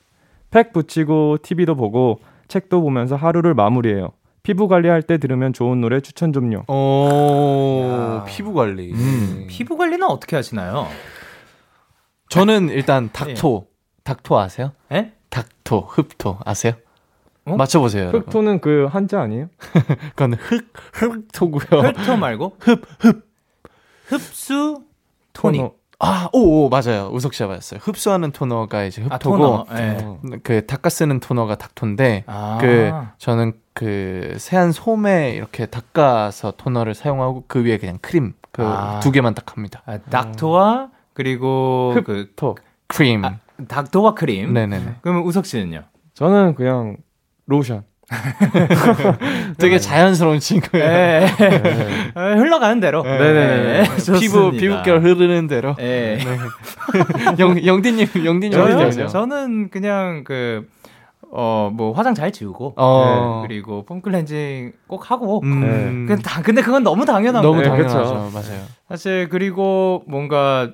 [0.50, 4.10] 팩 붙이고 TV도 보고 책도 보면서 하루를 마무리해요.
[4.44, 6.64] 피부 관리할 때 들으면 좋은 노래 추천 좀요.
[6.68, 8.26] 오, 야.
[8.28, 8.92] 피부 관리.
[8.92, 9.46] 음.
[9.48, 10.88] 피부 관리는 어떻게 하시나요?
[12.30, 13.68] 저는 일단 닥토.
[14.04, 14.72] 닥토 아세요?
[14.92, 15.14] 예?
[15.30, 16.74] 닥토, 흡토 아세요?
[17.46, 17.56] 어?
[17.56, 18.04] 맞춰보세요.
[18.08, 18.22] 여러분.
[18.22, 19.48] 흑토는 그 한자 아니에요?
[20.12, 21.82] 그건 흑, 흑토고요.
[21.82, 23.28] 혈토 말고 흡, 흡.
[24.08, 24.84] 흡수
[25.34, 25.62] 토닉.
[25.62, 25.74] 토너.
[26.04, 27.10] 아, 오, 오, 맞아요.
[27.14, 27.80] 우석 씨가 맞았어요.
[27.84, 29.66] 흡수하는 토너가 이제 아, 흡토고, 토너.
[29.78, 30.18] 예.
[30.42, 32.58] 그 닦아 쓰는 토너가 닥토인데, 아.
[32.60, 39.00] 그 저는 그 세안 솜에 이렇게 닦아서 토너를 사용하고 그 위에 그냥 크림 그두 아.
[39.14, 39.84] 개만 딱 합니다.
[39.86, 42.58] 아, 닥터와 그리고 그 흑토.
[42.88, 43.24] 크림.
[43.24, 44.54] 아, 닥터와 크림.
[44.54, 44.96] 네네네.
[45.02, 45.84] 그러면 우석 씨는요?
[46.16, 46.98] 저는 그냥
[47.46, 47.84] 로션.
[49.58, 50.86] 되게 자연스러운 친구예요.
[50.86, 51.26] 예.
[51.40, 52.12] 네.
[52.14, 53.04] 어, 흘러가는 대로.
[53.04, 53.86] 네네.
[53.86, 54.20] 좋습니다.
[54.20, 55.76] 피부 피부결 흐르는 대로.
[55.80, 56.20] 예.
[57.40, 59.08] 영 영디님 영디님?
[59.08, 60.68] 저는 그냥 그,
[61.32, 62.74] 어, 뭐, 화장 잘 지우고.
[62.76, 63.42] 어.
[63.42, 65.42] 네, 그리고 폼 클렌징 꼭 하고.
[65.44, 66.06] 음.
[66.08, 67.88] 그 다, 근데 그건 너무 당연한 너무 네, 거예요.
[67.88, 68.32] 당연하죠.
[68.34, 68.62] 맞아요.
[68.90, 70.70] 사실, 그리고 뭔가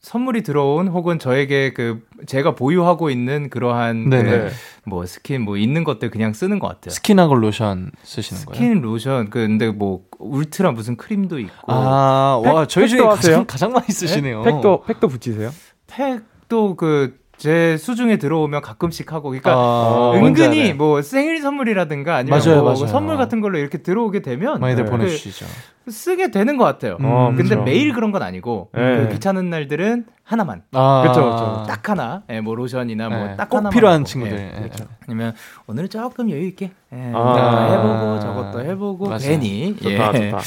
[0.00, 4.30] 선물이 들어온 혹은 저에게 그, 제가 보유하고 있는 그러한 네네.
[4.30, 4.50] 그,
[4.84, 6.90] 뭐, 스킨 뭐, 있는 것들 그냥 쓰는 것 같아요.
[6.92, 8.54] 스킨하고 로션 쓰시는 거예요?
[8.54, 11.72] 스킨 로션, 그, 근데 뭐, 울트라 무슨 크림도 있고.
[11.72, 13.44] 아, 와, 팩- 저희 중에 가장?
[13.46, 14.42] 가장 많이 쓰시네요.
[14.42, 15.50] 팩도 팩도 붙이세요?
[15.88, 19.30] 팩도 그, 제 수중에 들어오면 가끔씩 하고.
[19.30, 20.72] 그러니까, 아, 은근히.
[20.74, 22.86] 뭐 생일 선물이라든가 아니면 맞아요, 뭐 맞아요.
[22.88, 24.90] 선물 같은 걸로 이렇게 들어오게 되면 많이들 네.
[24.90, 25.46] 보내주시죠.
[25.84, 26.96] 그 쓰게 되는 것 같아요.
[27.00, 27.62] 음, 어, 근데 그쵸.
[27.62, 28.96] 매일 그런 건 아니고 네.
[29.06, 31.64] 그 귀찮은 날들은 하나만 아, 그쵸, 그쵸.
[31.66, 34.36] 딱 하나, 예, 뭐 로션이나 뭐 네, 딱꼭 하나만 필요한 하고, 친구들.
[34.36, 34.64] 예.
[34.64, 34.70] 예.
[35.06, 35.32] 아니면
[35.66, 37.70] 오늘은 조금 여유 있게 예, 아.
[37.72, 39.20] 해보고 저것도 해보고 맞아요.
[39.20, 40.30] 괜히 좋다, 예.
[40.30, 40.42] 좋다.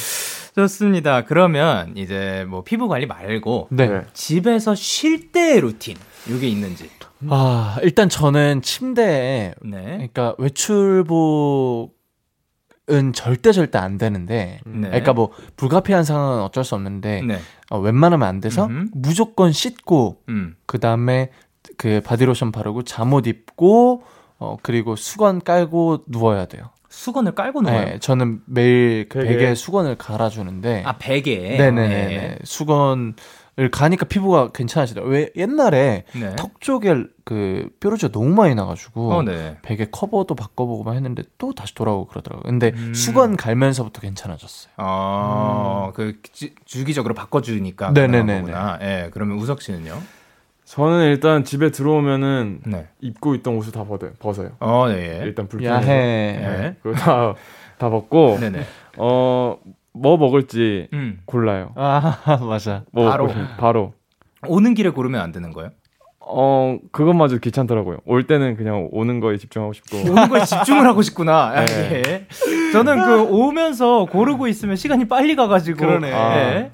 [0.55, 1.23] 좋습니다.
[1.23, 3.87] 그러면 이제 뭐 피부 관리 말고 네.
[3.87, 4.01] 네.
[4.13, 5.95] 집에서 쉴 때 루틴
[6.27, 6.89] 이게 있는지.
[7.29, 9.81] 아, 일단 저는 침대에 네.
[9.83, 11.99] 그러니까 외출복
[12.89, 14.87] 은 절대 절대 안 되는데 네.
[14.87, 17.39] 그러니까 뭐 불가피한 상황은 어쩔 수 없는데 네.
[17.69, 18.89] 어, 웬만하면 안 돼서 음흠.
[18.93, 20.55] 무조건 씻고 음.
[20.65, 21.29] 그 다음에
[21.77, 24.03] 그 바디로션 바르고 잠옷 입고
[24.39, 26.71] 어 그리고 수건 깔고 누워야 돼요.
[26.89, 27.85] 수건을 깔고 누워요.
[27.85, 29.27] 네, 저는 매일 베개.
[29.27, 31.57] 베개에 수건을 갈아주는데 아 베개.
[31.57, 32.37] 네네네 네.
[32.43, 33.13] 수건을
[33.69, 35.13] 가니까 피부가 괜찮아지더라고요.
[35.13, 36.35] 왜 옛날에 네.
[36.35, 39.57] 턱 쪽에 그 뾰루지가 너무 많이 나가지고 어, 네.
[39.61, 42.43] 베개 커버도 바꿔보고 막 했는데 또 다시 돌아오고 그러더라고요.
[42.49, 42.93] 근데 음.
[42.93, 44.73] 수건 갈면서부터 괜찮아졌어요.
[44.77, 47.91] 아, 그 주, 주기적으로 바꿔주니까.
[47.91, 48.41] 네네네네.
[48.41, 48.79] 그런 거구나.
[48.81, 50.01] 예, 그러면 우석 씨는요?
[50.65, 52.87] 저는 일단 집에 들어오면은 네.
[53.01, 54.11] 입고 있던 옷을 다 벗어요.
[54.19, 54.51] 벗어요.
[54.59, 55.19] 어, 네.
[55.23, 55.81] 일단 불편해서.
[55.85, 55.97] 야해.
[56.37, 56.75] 네.
[56.81, 57.33] 그거 다,
[57.77, 58.61] 다 벗고 네네.
[58.97, 59.57] 어
[59.93, 61.19] 뭐 먹을지 음.
[61.25, 61.71] 골라요.
[61.75, 62.83] 아 맞아.
[62.91, 63.29] 뭐 바로.
[63.57, 63.93] 바로.
[64.47, 65.71] 오는 길에 고르면 안 되는 거예요?
[66.19, 67.97] 어 그것마저 귀찮더라고요.
[68.05, 69.97] 올 때는 그냥 오는 거에 집중하고 싶고.
[70.11, 71.47] 오는 거에 집중을 하고 싶구나.
[71.57, 72.03] 아, 네.
[72.07, 72.27] 예.
[72.71, 75.77] 저는 그 오면서 고르고 있으면 시간이 빨리 가가지고.
[75.79, 76.09] 그러네.
[76.09, 76.71] 예.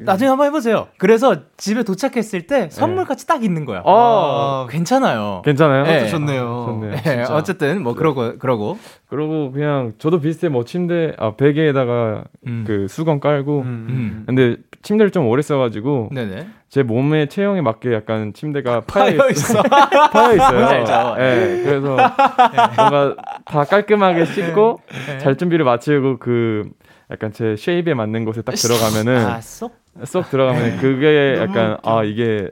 [0.00, 0.88] 나중에 한번 해보세요.
[0.98, 3.82] 그래서 집에 도착했을 때 선물같이 딱 있는 거야.
[3.84, 5.42] 아, 괜찮아요.
[5.44, 5.84] 괜찮아요?
[5.84, 6.08] 네.
[6.08, 6.64] 좋네요.
[6.66, 6.92] 좋네요.
[7.04, 12.64] 네, 어쨌든 뭐 그러고 그러고 그리고 그냥 저도 비슷해 뭐 침대 아 베개에다가 음.
[12.66, 14.24] 그 수건 깔고 음.
[14.26, 16.46] 근데 침대를 좀 오래 써가지고 네네.
[16.68, 19.62] 제 몸의 체형에 맞게 약간 침대가 파여, 파여 있, 있어.
[20.12, 21.14] 파여 있어요.
[21.16, 25.18] 네, 그래서 뭔가 다 깔끔하게 씻고 네.
[25.18, 26.68] 잘 준비를 마치고 그
[27.10, 29.72] 약간 제 쉐입에 맞는 곳에 딱 들어가면은 아 쏙.
[30.04, 32.48] 쏙 들어가면 그게 약간 아 이게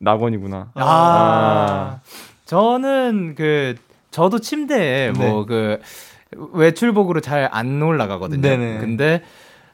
[0.00, 0.72] 낙원이구나.
[0.74, 0.82] 아.
[0.84, 2.00] 아.
[2.46, 3.74] 저는 그
[4.10, 5.28] 저도 침대에 네.
[5.30, 5.78] 뭐그
[6.52, 8.40] 외출복으로 잘 안 올라가거든요.
[8.40, 8.78] 네네.
[8.78, 9.22] 근데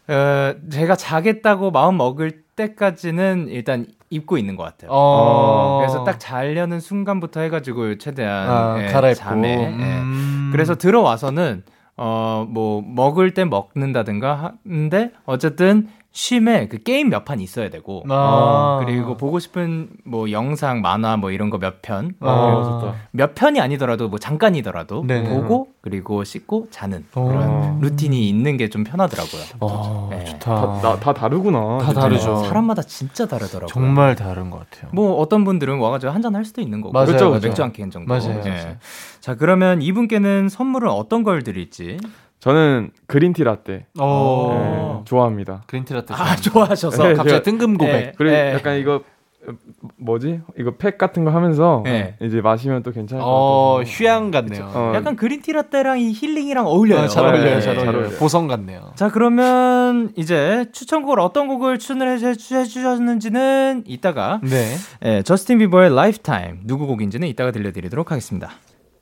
[0.09, 4.91] 어 제가 자겠다고 마음 먹을 때까지는 일단 입고 있는 것 같아요.
[4.93, 5.79] 어.
[5.81, 9.19] 그래서 딱 자려는 순간부터 해가지고 최대한 아, 예, 갈아입고.
[9.21, 9.67] 잠에 예.
[9.69, 10.51] 음.
[10.53, 11.65] 그래서 들어와서는
[11.97, 18.81] 어 뭐 먹을 때 먹는다든가 하는데 어쨌든 쉼에 그 게임 몇 판 있어야 되고 아.
[18.85, 22.27] 그리고 보고 싶은 뭐 영상 만화 뭐 이런 거 몇편 아.
[22.31, 22.95] 어,
[23.35, 25.29] 편이 아니더라도 뭐 잠깐이더라도 네네.
[25.29, 27.25] 보고 그리고 씻고 자는 어.
[27.29, 29.43] 그런 루틴이 있는 게 좀 편하더라고요.
[29.61, 30.25] 어, 네.
[30.25, 30.55] 좋다.
[30.55, 31.79] 다, 다, 다 다르구나.
[31.79, 32.01] 다 진짜.
[32.01, 32.37] 다르죠.
[32.45, 33.69] 사람마다 진짜 다르더라고요.
[33.69, 34.91] 정말 다른 것 같아요.
[34.93, 37.41] 뭐 어떤 분들은 와가지고 한 잔 할 수도 있는 거고 맞아요, 그렇죠 맞아요.
[37.43, 38.49] 맥주 한 캔 정도 맞아요, 예.
[38.51, 38.77] 맞아요.
[39.21, 41.99] 자 그러면 이분께는 선물을 어떤 걸 드릴지
[42.41, 44.99] 저는 green tea latte 어.
[44.99, 45.63] 네, 좋아합니다.
[45.67, 46.15] green tea latte.
[46.15, 47.93] 아 좋아하셔서 네, 갑자기 제가- 뜬금 고백.
[47.95, 48.13] 예.
[48.17, 48.53] 그리고 예.
[48.55, 49.03] 약간 이거
[49.49, 49.53] 어,
[49.97, 50.41] 뭐지?
[50.59, 52.17] 이거 팩 같은 거 하면서 네.
[52.21, 53.91] 이제 마시면 또 괜찮을 것 어, 같아서.
[53.93, 54.71] 휴양 같네요.
[54.75, 57.03] 어, 약간 green tea latte랑 이 힐링이랑 어울려요.
[57.05, 57.97] 어, 잘 어울려요, 네, 잘잘 어울려요.
[58.05, 58.19] 어울려요.
[58.19, 58.93] 보성 같네요.
[58.97, 64.75] 자 그러면 이제 추천곡을 어떤 곡을 추천을 해 주셨는지는 이따가 네.
[65.05, 68.51] 예, 저스틴 비버의 Lifetime 누구 곡인지는 이따가 들려드리도록 하겠습니다.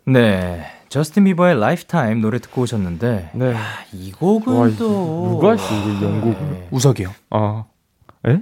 [0.06, 0.62] 네,
[0.94, 3.54] 저스틴 비버의 Lifetime 노래 듣고 오셨는데 네.
[3.92, 6.50] 이 곡은 와, 또 누가 했어, 이거 선곡을.
[6.52, 6.68] 네.
[6.70, 7.12] 우석이요.
[7.30, 7.64] 아,
[8.28, 8.40] 에?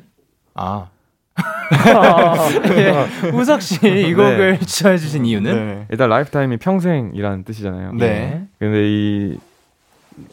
[0.54, 0.86] 아.
[2.76, 5.86] 예, 우석 씨 이 곡을 추천해 주신 이유는 네.
[5.88, 7.94] 일단 lifetime이 평생이라는 뜻이잖아요.
[7.94, 8.44] 네.
[8.58, 9.38] 근데 이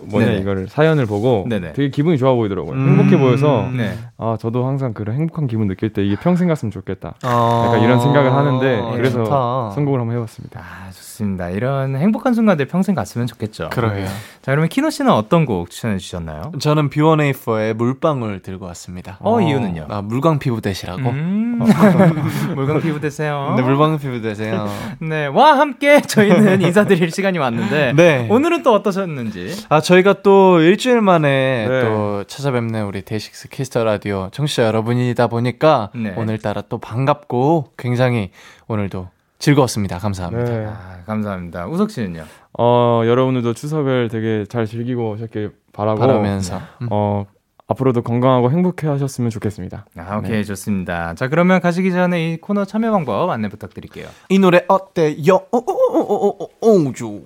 [0.01, 0.39] 뭐냐 네네.
[0.41, 1.73] 이거를 사연을 보고 네네.
[1.73, 2.73] 되게 기분이 좋아 보이더라고요.
[2.73, 2.89] 음.
[2.89, 3.97] 행복해 보여서 네.
[4.17, 7.15] 아 저도 항상 그런 행복한 기분 느낄 때 이게 평생 갔으면 좋겠다.
[7.25, 9.71] 어, 약간 이런 생각을 하는데 그래서 좋다.
[9.75, 10.59] 선곡을 한번 해봤습니다.
[10.59, 11.49] 아, 좋습니다.
[11.49, 13.69] 이런 행복한 순간들 평생 갔으면 좋겠죠.
[13.71, 14.05] 그러게요.
[14.41, 16.51] 자, 그러면 키노 씨는 어떤 곡 추천해 주셨나요?
[16.59, 19.17] 저는 B1A4의 물방울 들고 왔습니다.
[19.19, 19.85] 어, 이유는요?
[19.89, 21.09] 아, 물광 피부 되시라고.
[21.09, 21.59] 음.
[22.55, 23.53] 물광 피부 되세요.
[23.57, 24.67] 네, 물광 피부 되세요.
[24.99, 28.27] 네, 와 함께 저희는 인사드릴 시간이 왔는데 네.
[28.29, 29.65] 오늘은 또 어떠셨는지?
[29.71, 31.82] 아, 저희가 또 일주일 만에 네.
[31.84, 36.12] 또 찾아뵙는 우리 데이식스 Kiss the Radio 청취자 여러분이다 보니까 네.
[36.17, 38.32] 오늘따라 또 반갑고 굉장히
[38.67, 39.99] 오늘도 즐거웠습니다.
[39.99, 40.51] 감사합니다.
[40.51, 40.65] 네.
[40.67, 41.67] 아, 감사합니다.
[41.67, 42.25] 우석 씨는요?
[42.58, 46.60] 어 여러분들도 추석을 되게 잘 즐기고 오셨길 바라고 바라면서.
[46.82, 46.88] 음.
[46.89, 47.25] 어
[47.67, 49.86] 앞으로도 건강하고 행복해 하셨으면 좋겠습니다.
[49.97, 51.13] 아, 오케이 좋습니다.
[51.13, 54.08] 자, 그러면 가시기 전에 이 코너 참여 방법 안내 부탁드릴게요.
[54.29, 55.36] 이 노래 어때요?
[55.51, 57.21] 어, 오오오오오오오주.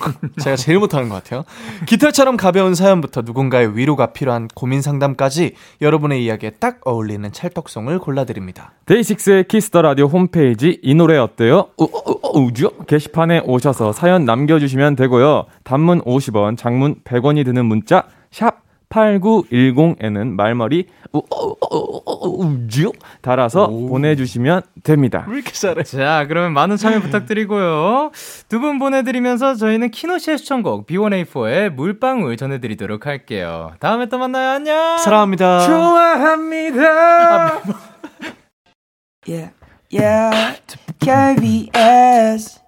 [0.40, 1.44] 제가 제일 못하는 것 같아요.
[1.86, 8.72] 깃털처럼 가벼운 사연부터 누군가의 위로가 필요한 고민 상담까지 여러분의 이야기에 딱 어울리는 찰떡송을 골라드립니다.
[8.86, 11.68] 데이식스의 Kiss the Radio 홈페이지 이 노래 어때요?
[11.78, 15.46] 우우우주 게시판에 오셔서 사연 남겨주시면 되고요.
[15.64, 18.65] 단문 50원, 장문 100원이 드는 문자 샵
[18.96, 25.24] 8910에는 말머리 우우우주 달아서 보내주시면 됩니다.
[25.28, 25.82] 왜 이렇게 잘해?
[25.84, 28.10] 자, 그러면 많은 참여 부탁드리고요.
[28.48, 33.72] 두 분 보내드리면서 저희는 키노 씨의 추천곡 B1A4의 물방울 전해드리도록 할게요.
[33.80, 34.50] 다음에 또 만나요.
[34.50, 34.98] 안녕.
[34.98, 35.60] 사랑합니다.
[35.66, 37.60] 좋아합니다.
[39.28, 39.50] Yeah,
[39.92, 40.56] yeah.
[41.00, 42.60] KBS,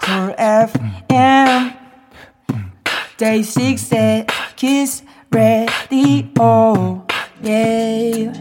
[0.00, 1.72] Cool FM,
[3.18, 5.03] Day6 Kiss the
[5.34, 7.04] Radio.
[7.44, 8.40] Yeah.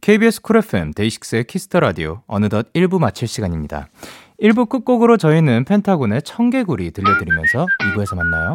[0.00, 3.88] KBS 쿨 FM 데이식스의 Kiss the Radio 어느덧 1부 마칠 시간입니다.
[4.42, 8.54] 1부 끝곡으로 저희는 펜타곤의 청개구리 들려드리면서 2부에서 만나요.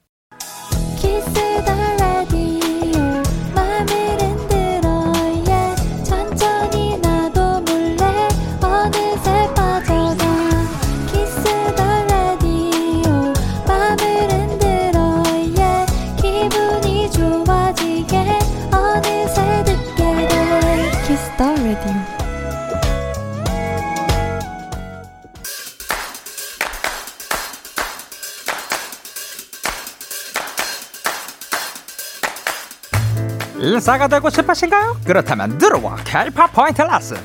[33.71, 34.97] 인싸가 되고 싶으신가요?
[35.05, 37.17] 그렇다면 들어와 K-pop 포인트 레슨.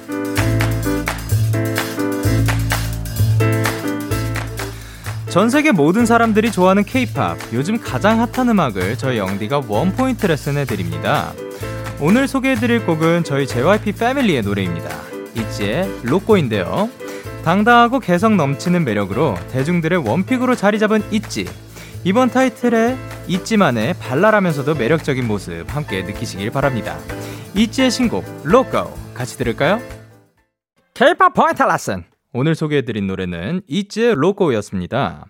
[5.29, 10.65] 전 세계 모든 사람들이 좋아하는 K-pop, 요즘 가장 핫한 음악을 저희 영디가 원 포인트 레슨해
[10.65, 11.33] 드립니다.
[12.01, 14.89] 오늘 소개해드릴 곡은 저희 JYP 패밀리의 노래입니다.
[15.35, 16.89] 있지의 로꼬인데요.
[17.45, 21.47] 당당하고 개성 넘치는 매력으로 대중들의 원픽으로 자리 잡은 있지.
[22.07, 26.97] 이번 타이틀에 있지만의 발랄하면서도 매력적인 모습 함께 느끼시길 바랍니다.
[27.57, 29.81] 있지의 신곡 로고 같이 들을까요?
[30.95, 35.27] K-pop 포인트 레슨 오늘 소개해드린 노래는 있지의 로고였습니다.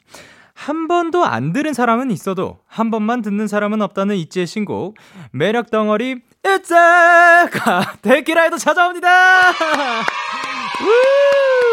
[0.52, 4.98] 한 번도 안 들은 사람은 있어도 한 번만 듣는 사람은 없다는 있지의 신곡
[5.32, 9.08] 매력 덩어리 있지가 데키라에도 찾아옵니다.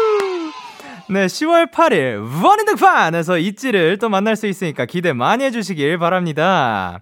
[1.08, 1.12] 우!
[1.12, 7.00] 네, 10월 8일 원인 등판에서 있지를 또 만날 수 있으니까 기대 많이 해주시길 바랍니다.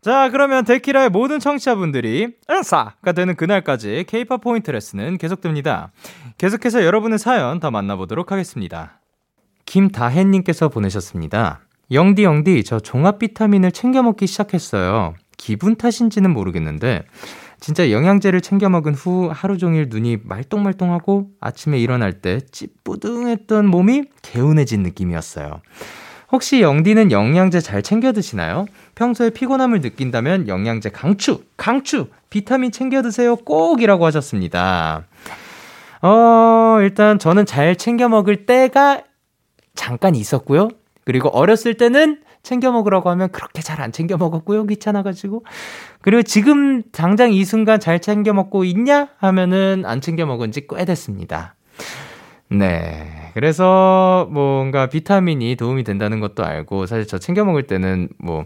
[0.00, 5.92] 자, 그러면 데키라의 모든 청취자분들이 은사가 되는 그날까지 케이팝 포인트 레슨은 계속됩니다.
[6.38, 9.00] 계속해서 여러분의 사연 더 만나보도록 하겠습니다.
[9.66, 11.60] 김다혜님께서 보내셨습니다.
[11.92, 15.14] 영디 영디 저 종합 비타민을 챙겨 먹기 시작했어요.
[15.36, 17.04] 기분 탓인지는 모르겠는데
[17.62, 24.82] 진짜 영양제를 챙겨 먹은 후 하루 종일 눈이 말똥말똥하고 아침에 일어날 때 찌뿌둥했던 몸이 개운해진
[24.82, 25.62] 느낌이었어요.
[26.32, 28.66] 혹시 영디는 영양제 잘 챙겨 드시나요?
[28.96, 35.06] 평소에 피곤함을 느낀다면 영양제 강추, 강추, 비타민 챙겨 드세요 꼭이라고 하셨습니다.
[36.02, 39.02] 어, 일단 저는 잘 챙겨 먹을 때가
[39.76, 40.68] 잠깐 있었고요.
[41.04, 44.66] 그리고 어렸을 때는 챙겨 먹으라고 하면 그렇게 잘 안 챙겨 먹었고요.
[44.66, 45.44] 귀찮아가지고.
[46.02, 49.08] 그리고 지금 당장 이 순간 잘 챙겨 먹고 있냐?
[49.18, 51.54] 하면은 안 챙겨 먹은 지 꽤 됐습니다.
[52.48, 53.30] 네.
[53.34, 58.44] 그래서 뭔가 비타민이 도움이 된다는 것도 알고 사실 저 챙겨 먹을 때는 뭐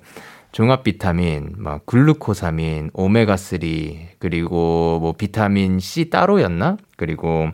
[0.53, 3.59] 종합 비타민, 막 글루코사민, 오메가 3
[4.19, 6.77] 그리고 뭐 비타민 C 따로였나?
[6.97, 7.51] 그리고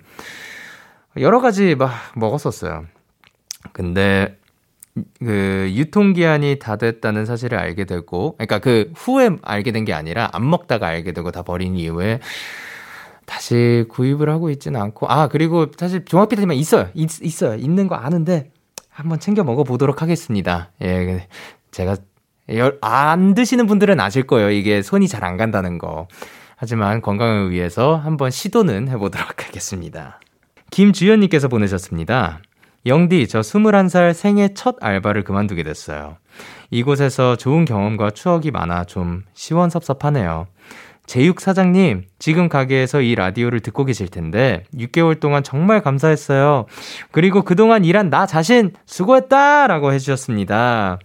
[1.19, 2.85] 여러 가지 막 먹었었어요.
[3.73, 4.39] 근데
[5.21, 10.49] 그 유통기한이 다 됐다는 사실을 알게 되고 그러니까 그 후에 알게 된 게 아니라 안
[10.51, 12.21] 먹다가 알게 되고 다 버린 이후에
[13.27, 16.89] 다시 구입을 하고 있지는 않고 아 그리고 사실 종합 비타민 있어요.
[16.95, 17.55] 있, 있어요.
[17.57, 18.51] 있는 거 아는데
[18.91, 20.71] 한번 챙겨 먹어 보도록 하겠습니다.
[20.83, 21.27] 예
[21.71, 21.97] 제가
[22.83, 24.51] 안 드시는 분들은 아실 거예요.
[24.51, 26.09] 이게 손이 잘 안 간다는 거.
[26.57, 30.21] 하지만 건강을 위해서 한번 시도는 해보도록 하겠습니다.
[30.71, 32.41] 김주현님께서 보내셨습니다
[32.85, 36.17] 영디, 저 21살 생애 첫 알바를 그만두게 됐어요.
[36.71, 40.47] 이곳에서 좋은 경험과 추억이 많아 좀 시원섭섭하네요.
[41.07, 46.67] 제육 사장님, 지금 가게에서 이 라디오를 듣고 계실 텐데, 6개월 동안 정말 감사했어요.
[47.11, 49.67] 그리고 그동안 일한 나 자신 수고했다!
[49.67, 50.99] 라고 해주셨습니다.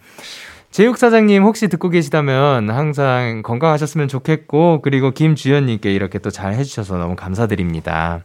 [0.71, 7.15] 제육 사장님 혹시 듣고 계시다면 항상 건강하셨으면 좋겠고, 그리고 김주연님께 이렇게 또 잘 해주셔서 너무
[7.15, 8.23] 감사드립니다.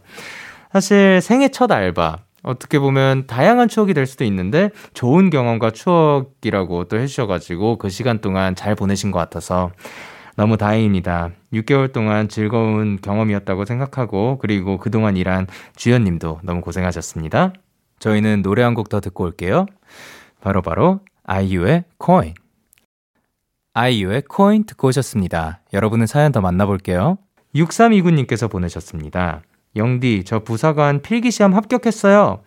[0.71, 6.97] 사실 생애 첫 알바, 어떻게 보면 다양한 추억이 될 수도 있는데 좋은 경험과 추억이라고 또
[6.99, 9.71] 해주셔가지고 그 시간 동안 잘 보내신 것 같아서
[10.35, 11.31] 너무 다행입니다.
[11.53, 17.53] 6개월 동안 즐거운 경험이었다고 생각하고 그리고 그동안 일한 주연님도 너무 고생하셨습니다.
[17.99, 19.65] 저희는 노래 한 곡 더 듣고 올게요.
[20.41, 22.33] 바로바로 바로 아이유의 코인.
[23.73, 25.61] 아이유의 코인 듣고 오셨습니다.
[25.71, 27.17] 여러분은 사연 더 만나볼게요.
[27.55, 29.41] 6329님께서 보내셨습니다.
[29.75, 32.41] 영디, 저 부사관 필기시험 합격했어요.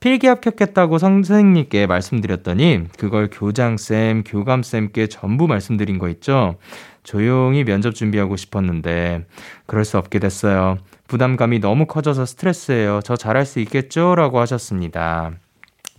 [0.00, 6.56] 필기 합격했다고 선생님께 말씀드렸더니 그걸 교장쌤, 교감쌤께 전부 말씀드린 거 있죠?
[7.02, 9.24] 조용히 면접 준비하고 싶었는데
[9.64, 10.78] 그럴 수 없게 됐어요.
[11.08, 13.00] 부담감이 너무 커져서 스트레스예요.
[13.04, 14.14] 저 잘할 수 있겠죠?
[14.16, 15.32] 라고 하셨습니다.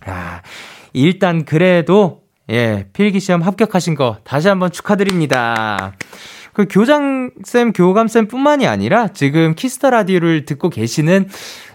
[0.06, 0.42] 아,
[0.92, 5.94] 일단 그래도 예, 필기 시험 합격하신 거 다시 한번 축하드립니다.
[6.58, 11.28] 그 교장쌤, 교감쌤 뿐만이 아니라 지금 Kiss the Radio를 듣고 계시는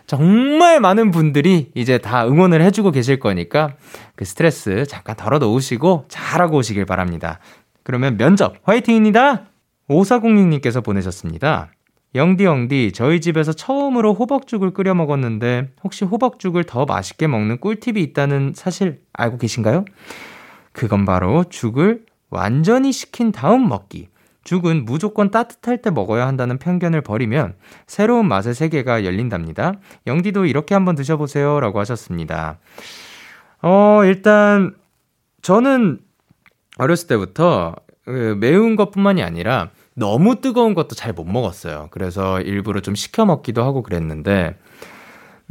[0.08, 3.76] 정말 많은 분들이 이제 다 응원을 해주고 계실 거니까
[4.18, 7.40] 그 스트레스 잠깐 덜어 놓으시고 잘하고 오시길 바랍니다.
[7.84, 9.46] 그러면 면접 화이팅입니다!
[9.90, 11.72] 5406님께서 보내셨습니다.
[12.14, 18.52] 영디 영디 저희 집에서 처음으로 호박죽을 끓여 먹었는데 혹시 호박죽을 더 맛있게 먹는 꿀팁이 있다는
[18.54, 19.86] 사실 알고 계신가요?
[20.74, 24.10] 그건 바로 죽을 완전히 식힌 다음 먹기.
[24.44, 27.56] 죽은 무조건 따뜻할 때 먹어야 한다는 편견을 버리면
[27.88, 29.74] 새로운 맛의 세계가 열린답니다.
[30.08, 31.60] 영디도 이렇게 한번 드셔보세요.
[31.60, 32.60] 라고 하셨습니다.
[33.62, 34.76] 어, 일단,
[35.42, 36.00] 저는
[36.78, 37.76] 어렸을 때부터
[38.06, 41.88] 그 매운 것 뿐만이 아니라 너무 뜨거운 것도 잘 못 먹었어요.
[41.92, 44.58] 그래서 일부러 좀 식혀 먹기도 하고 그랬는데,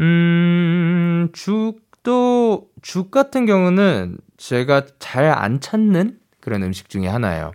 [0.01, 7.53] 음, 죽도, 죽 같은 경우는 제가 잘 안 찾는 그런 음식 중에 하나예요.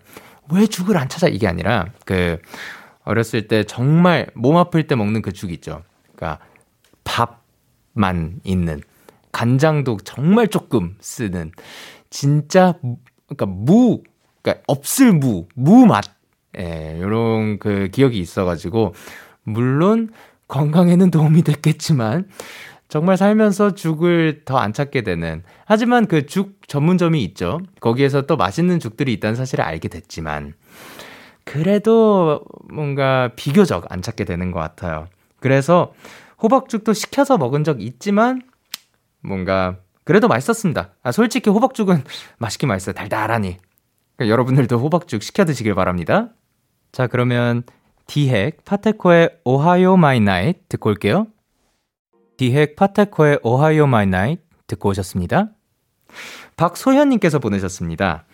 [0.51, 1.27] 왜 죽을 안 찾아?
[1.27, 2.39] 이게 아니라, 그,
[3.03, 5.83] 어렸을 때 정말 몸 아플 때 먹는 그 죽 있죠.
[6.15, 6.43] 그러니까
[7.03, 8.81] 밥만 있는,
[9.31, 11.51] 간장도 정말 조금 쓰는,
[12.10, 12.73] 진짜,
[13.27, 14.03] 그러니까 무,
[14.41, 16.05] 그러니까 없을 무, 무 맛.
[16.57, 18.93] 예, 요런 그 기억이 있어가지고,
[19.43, 20.10] 물론
[20.47, 22.27] 건강에는 도움이 됐겠지만,
[22.89, 25.43] 정말 살면서 죽을 더 안 찾게 되는.
[25.65, 27.60] 하지만 그 죽 전문점이 있죠.
[27.82, 30.54] 거기에서 또 맛있는 죽들이 있다는 사실을 알게 됐지만,
[31.43, 32.41] 그래도
[32.73, 35.08] 뭔가 비교적 안 찾게 되는 것 같아요.
[35.39, 35.93] 그래서
[36.41, 38.41] 호박죽도 시켜서 먹은 적 있지만,
[39.21, 40.91] 뭔가, 그래도 맛있었습니다.
[41.04, 42.04] 아, 솔직히 호박죽은
[42.39, 42.93] 맛있게 맛있어요.
[42.95, 43.58] 달달하니.
[44.15, 46.30] 그러니까 여러분들도 호박죽 시켜 드시길 바랍니다.
[46.91, 47.63] 자, 그러면
[48.08, 51.28] 디핵 파테코의 OHAYO MY NIGHT 듣고 올게요.
[52.38, 55.50] 디핵 파테코의 OHAYO MY NIGHT 듣고 오셨습니다.
[56.56, 58.26] 박소현님께서 보내셨습니다.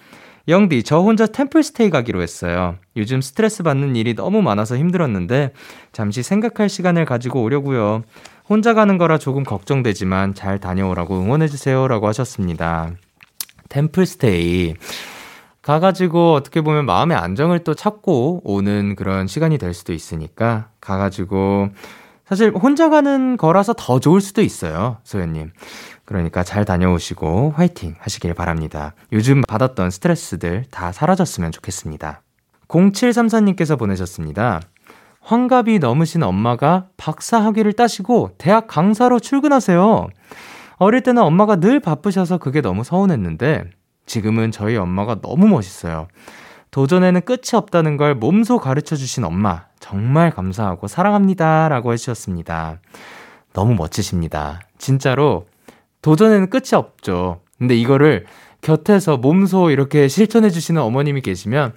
[0.50, 2.76] 영디, 저 혼자 템플스테이 가기로 했어요.
[2.98, 5.54] 요즘 스트레스 받는 일이 너무 많아서 힘들었는데,
[5.94, 8.04] 잠시 생각할 시간을 가지고 오려고요.
[8.50, 11.88] 혼자 가는 거라 조금 걱정되지만 잘 다녀오라고 응원해주세요.
[11.88, 12.92] 라고 하셨습니다.
[13.70, 14.74] 템플스테이.
[15.62, 21.70] 가가지고 어떻게 보면 마음의 안정을 또 찾고 오는 그런 시간이 될 수도 있으니까, 가가지고,
[22.34, 24.98] 사실 혼자 가는 거라서 더 좋을 수도 있어요.
[25.04, 25.52] 소연님.
[26.04, 28.96] 그러니까 잘 다녀오시고 화이팅 하시길 바랍니다.
[29.12, 32.24] 요즘 받았던 스트레스들 다 사라졌으면 좋겠습니다.
[32.70, 34.62] 0734님께서 보내셨습니다.
[35.22, 40.08] 환갑이 넘으신 엄마가 박사 학위를 따시고 대학 강사로 출근하세요.
[40.78, 43.66] 어릴 때는 엄마가 늘 바쁘셔서 그게 너무 서운했는데
[44.08, 46.08] 지금은 저희 엄마가 너무 멋있어요.
[46.72, 52.80] 도전에는 끝이 없다는 걸 몸소 가르쳐 주신 엄마 정말 감사하고 사랑합니다 라고 해주셨습니다.
[53.52, 54.62] 너무 멋지십니다.
[54.78, 55.46] 진짜로
[56.02, 57.42] 도전에는 끝이 없죠.
[57.60, 58.26] 근데 이거를
[58.62, 61.74] 곁에서 몸소 이렇게 실천해 주시는 어머님이 계시면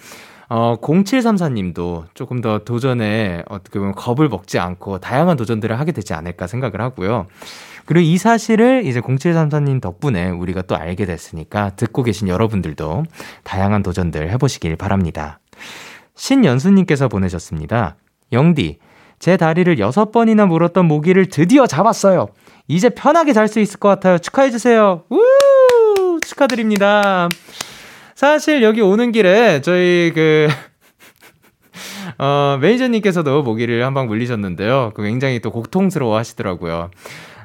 [0.49, 6.47] 어, 0734님도 조금 더 도전에 어떻게 보면 겁을 먹지 않고 다양한 도전들을 하게 되지 않을까
[6.47, 7.27] 생각을 하고요.
[7.87, 13.03] 그리고 이 사실을 이제 0734님 덕분에 우리가 또 알게 됐으니까 듣고 계신 여러분들도
[13.43, 15.41] 다양한 도전들 해보시길 바랍니다.
[16.17, 17.97] 신연수님께서 보내셨습니다.
[18.33, 18.79] 영디,
[19.19, 22.29] 제 다리를 여섯 번이나 물었던 모기를 드디어 잡았어요.
[22.69, 24.19] 이제 편하게 잘 수 있을 것 같아요.
[24.19, 25.05] 축하해주세요.
[25.09, 26.21] 우!
[26.27, 27.29] 축하드립니다.
[28.15, 30.49] 사실 여기 오는 길에 저희 그,
[32.19, 34.93] 어, 매니저님께서도 모기를 한 방 물리셨는데요.
[34.95, 36.91] 그 굉장히 또 고통스러워 하시더라고요.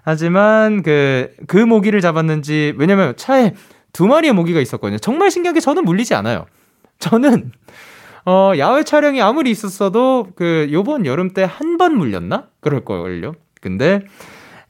[0.03, 3.53] 하지만 그, 그 모기를 잡았는지, 왜냐면 차에
[3.93, 4.97] 두 마리의 모기가 있었거든요.
[4.97, 6.45] 정말 신기하게 저는 물리지 않아요.
[6.99, 7.51] 저는,
[8.25, 12.47] 어, 야외 촬영이 아무리 있었어도 그, 요번 여름 때 한 번 물렸나?
[12.59, 13.33] 그럴 걸요.
[13.61, 14.01] 근데,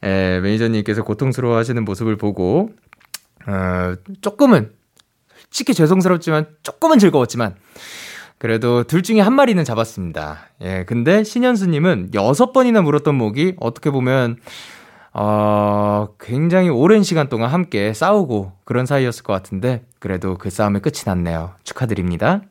[0.03, 2.69] 에, 매니저님께서 고통스러워 하시는 모습을 보고,
[3.47, 4.71] 어, 조금은,
[5.43, 7.55] 솔직히 죄송스럽지만, 조금은 즐거웠지만,
[8.37, 10.39] 그래도 둘 중에 한 마리는 잡았습니다.
[10.61, 14.37] 예, 근데 신현수님은 여섯 번이나 물었던 목이 어떻게 보면,
[15.13, 21.03] 어, 굉장히 오랜 시간 동안 함께 싸우고 그런 사이였을 것 같은데, 그래도 그 싸움의 끝이
[21.05, 21.53] 났네요.
[21.63, 22.41] 축하드립니다.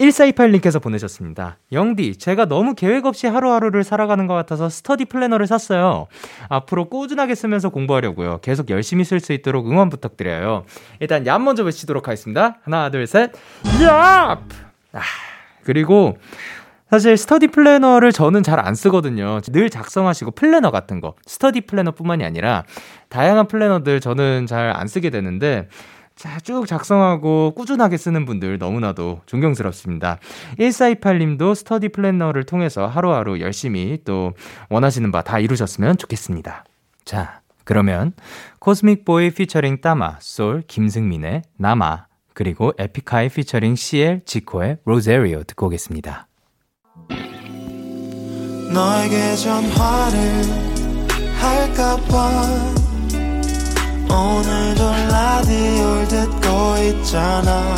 [0.00, 1.58] 1428님께서 보내셨습니다.
[1.72, 6.06] 영디, 제가 너무 계획 없이 하루하루를 살아가는 것 같아서 스터디 플래너를 샀어요.
[6.48, 8.38] 앞으로 꾸준하게 쓰면서 공부하려고요.
[8.40, 10.64] 계속 열심히 쓸 수 있도록 응원 부탁드려요.
[11.00, 12.58] 일단 얍 먼저 외치도록 하겠습니다.
[12.62, 13.32] 하나, 둘, 셋.
[13.80, 13.88] 얍!
[13.90, 14.38] 아,
[15.64, 16.16] 그리고
[16.90, 19.40] 사실 스터디 플래너를 저는 잘 안 쓰거든요.
[19.50, 21.14] 늘 작성하시고 플래너 같은 거.
[21.26, 22.64] 스터디 플래너뿐만이 아니라
[23.08, 25.68] 다양한 플래너들 저는 잘 안 쓰게 되는데 자,
[26.42, 30.18] 쭉 작성하고 꾸준하게 쓰는 분들 너무나도 존경스럽습니다.
[30.58, 34.32] 1428님도 스터디 플래너를 통해서 하루하루 열심히 또
[34.68, 36.64] 원하시는 바 다 이루셨으면 좋겠습니다.
[37.04, 38.12] 자, 그러면
[38.60, 46.28] 코스믹 보이 피처링 따마, 솔, 김승민의 남아, 그리고 에픽하이 피처링 CL, 지코의 Rosario 듣고 오겠습니다.
[48.72, 50.42] 너에게 전화를
[51.38, 52.77] 할까봐
[54.10, 57.76] 오늘도 라디오를 듣고 있잖아.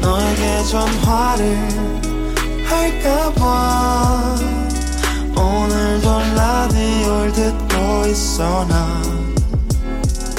[0.00, 1.58] 너에게 전화를
[2.66, 4.36] 할까봐.
[5.36, 9.02] 오늘도 라디오를 듣고 있어 나.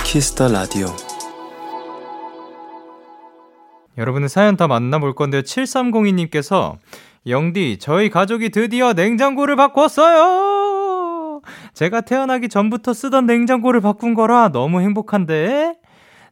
[0.03, 0.87] Kiss the Radio.
[3.97, 5.41] 여러분의 사연 다 만나볼 건데요.
[5.41, 6.77] 7302님께서
[7.27, 10.68] 영디 저희 가족이 드디어 냉장고를 바꿨어요.
[11.73, 15.75] 제가 태어나기 전부터 쓰던 냉장고를 바꾼 거라 너무 행복한데?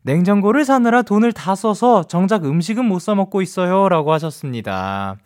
[0.04, 3.90] 냉장고를 사느라 돈을 다 써서 정작 음식은 못 사 먹고 있어요.
[3.90, 5.18] 라고 하셨습니다.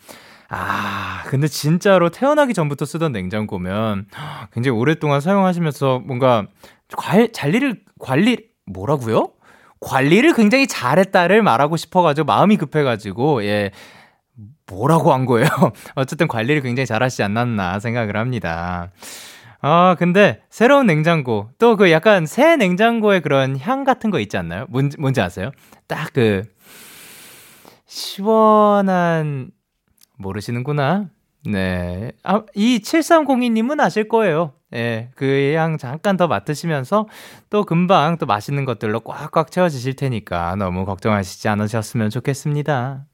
[0.49, 4.05] 아, 근데 진짜로 태어나기 전부터 쓰던 냉장고면
[4.53, 6.47] 굉장히 오랫동안 사용하시면서 뭔가
[6.97, 9.31] 관, 관리를, 관리, 뭐라고요?
[9.79, 13.71] 관리를 굉장히 잘했다를 말하고 싶어가지고 마음이 급해가지고, 예.
[14.67, 15.47] 뭐라고 한 거예요?
[15.95, 18.91] 어쨌든 관리를 굉장히 잘 하시지 않았나 생각을 합니다.
[19.61, 24.65] 아, 근데 새로운 냉장고, 또 그 약간 새 냉장고의 그런 향 같은 거 있지 않나요?
[24.69, 25.51] 뭔지, 뭔지 아세요?
[25.87, 26.43] 딱 그,
[27.85, 29.51] 시원한,
[30.17, 31.07] 모르시는구나.
[31.45, 32.11] 네.
[32.23, 34.53] 아, 이 7302님은 아실 거예요.
[34.73, 37.07] 예, 그 향 잠깐 더 맡으시면서
[37.49, 43.05] 또 금방 또 맛있는 것들로 꽉꽉 채워지실 테니까 너무 걱정하시지 않으셨으면 좋겠습니다.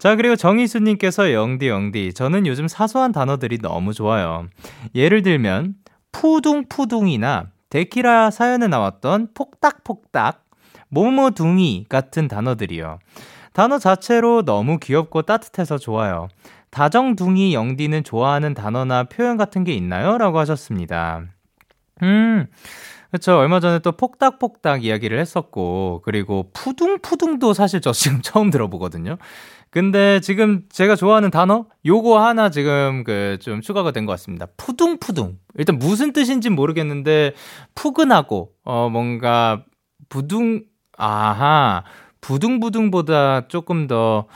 [0.00, 2.14] 자, 그리고 정희수님께서 영디, 영디.
[2.14, 4.48] 저는 요즘 사소한 단어들이 너무 좋아요.
[4.94, 5.74] 예를 들면,
[6.10, 10.46] 푸둥푸둥이나 데키라 사연에 나왔던 폭닥폭닥,
[10.88, 12.98] 모모둥이 같은 단어들이요.
[13.52, 16.28] 단어 자체로 너무 귀엽고 따뜻해서 좋아요.
[16.70, 20.16] 다정둥이 영디는 좋아하는 단어나 표현 같은 게 있나요?
[20.16, 21.24] 라고 하셨습니다.
[22.02, 22.46] 음,
[23.10, 23.36] 그쵸.
[23.36, 29.18] 얼마 전에 또 폭닥폭닥 이야기를 했었고, 그리고 푸둥푸둥도 사실 저 지금 처음 들어보거든요.
[29.70, 31.66] 근데 지금 제가 좋아하는 단어?
[31.86, 34.46] 요거 하나 지금 그 좀 추가가 된 것 같습니다.
[34.56, 35.38] 푸둥푸둥.
[35.56, 37.34] 일단 무슨 뜻인지 모르겠는데,
[37.74, 39.64] 푸근하고, 어, 뭔가,
[40.08, 40.62] 부둥,
[40.98, 41.84] 아하,
[42.20, 44.26] 부둥부둥보다 조금 더,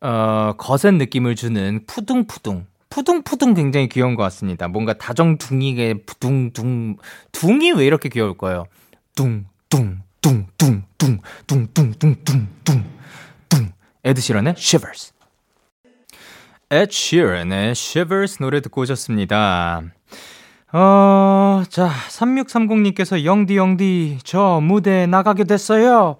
[0.00, 2.66] 어, 거센 느낌을 주는 푸둥푸둥.
[2.90, 4.68] 푸둥푸둥 굉장히 귀여운 것 같습니다.
[4.68, 6.96] 뭔가 다정둥이게 둥둥,
[7.32, 8.66] 둥이 왜 이렇게 귀여울까요?
[9.14, 12.84] 둥, 둥, 둥, 둥, 둥, 둥, 둥, 둥, 둥, 둥, 둥.
[14.04, 15.12] 에드시런의 Shivers.
[16.72, 19.82] ed sheeran의 Shivers 노래 듣고 오셨습니다.
[20.72, 26.16] 어, 자, 3630님께서 영디, 영디, 저 무대에 나가게 됐어요.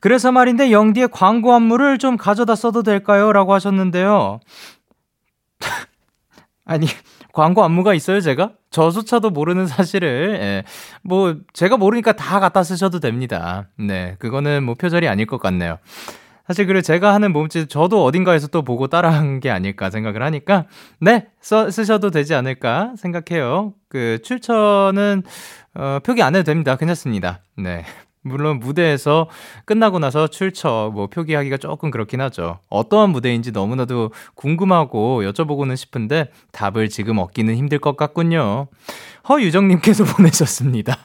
[0.00, 3.30] 그래서 말인데, 영디의 광고 안무를 좀 가져다 써도 될까요?
[3.30, 4.40] 라고 하셨는데요.
[6.64, 6.86] 아니,
[7.34, 8.52] 광고 안무가 있어요, 제가?
[8.70, 10.64] 저조차도 모르는 사실을, 예.
[11.02, 13.68] 뭐, 제가 모르니까 다 갖다 쓰셔도 됩니다.
[13.78, 15.76] 네, 그거는 뭐 표절이 아닐 것 같네요.
[16.50, 20.66] 사실 그리고 제가 하는 몸짓 저도 어딘가에서 또 보고 따라한 게 아닐까 생각을 하니까
[21.00, 23.74] 네 써, 쓰셔도 되지 않을까 생각해요.
[23.88, 25.22] 그 출처는
[25.74, 26.74] 어, 표기 안 해도 됩니다.
[26.74, 27.44] 괜찮습니다.
[27.56, 27.84] 네.
[28.22, 29.28] 물론 무대에서
[29.64, 32.58] 끝나고 나서 출처 뭐 표기하기가 조금 그렇긴 하죠.
[32.68, 38.66] 어떠한 무대인지 너무나도 궁금하고 여쭤보고는 싶은데 답을 지금 얻기는 힘들 것 같군요.
[39.28, 40.98] 허유정님께서 보내셨습니다.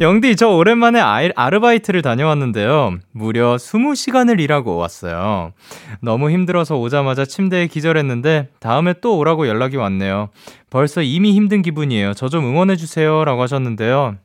[0.00, 0.98] 영디, 저 오랜만에
[1.36, 2.94] 아르바이트를 다녀왔는데요.
[3.12, 5.52] 무려 20시간을 일하고 왔어요.
[6.00, 10.30] 너무 힘들어서 오자마자 침대에 기절했는데, 다음에 또 오라고 연락이 왔네요.
[10.70, 12.14] 벌써 이미 힘든 기분이에요.
[12.14, 13.24] 저 좀 응원해주세요.
[13.26, 14.16] 라고 하셨는데요.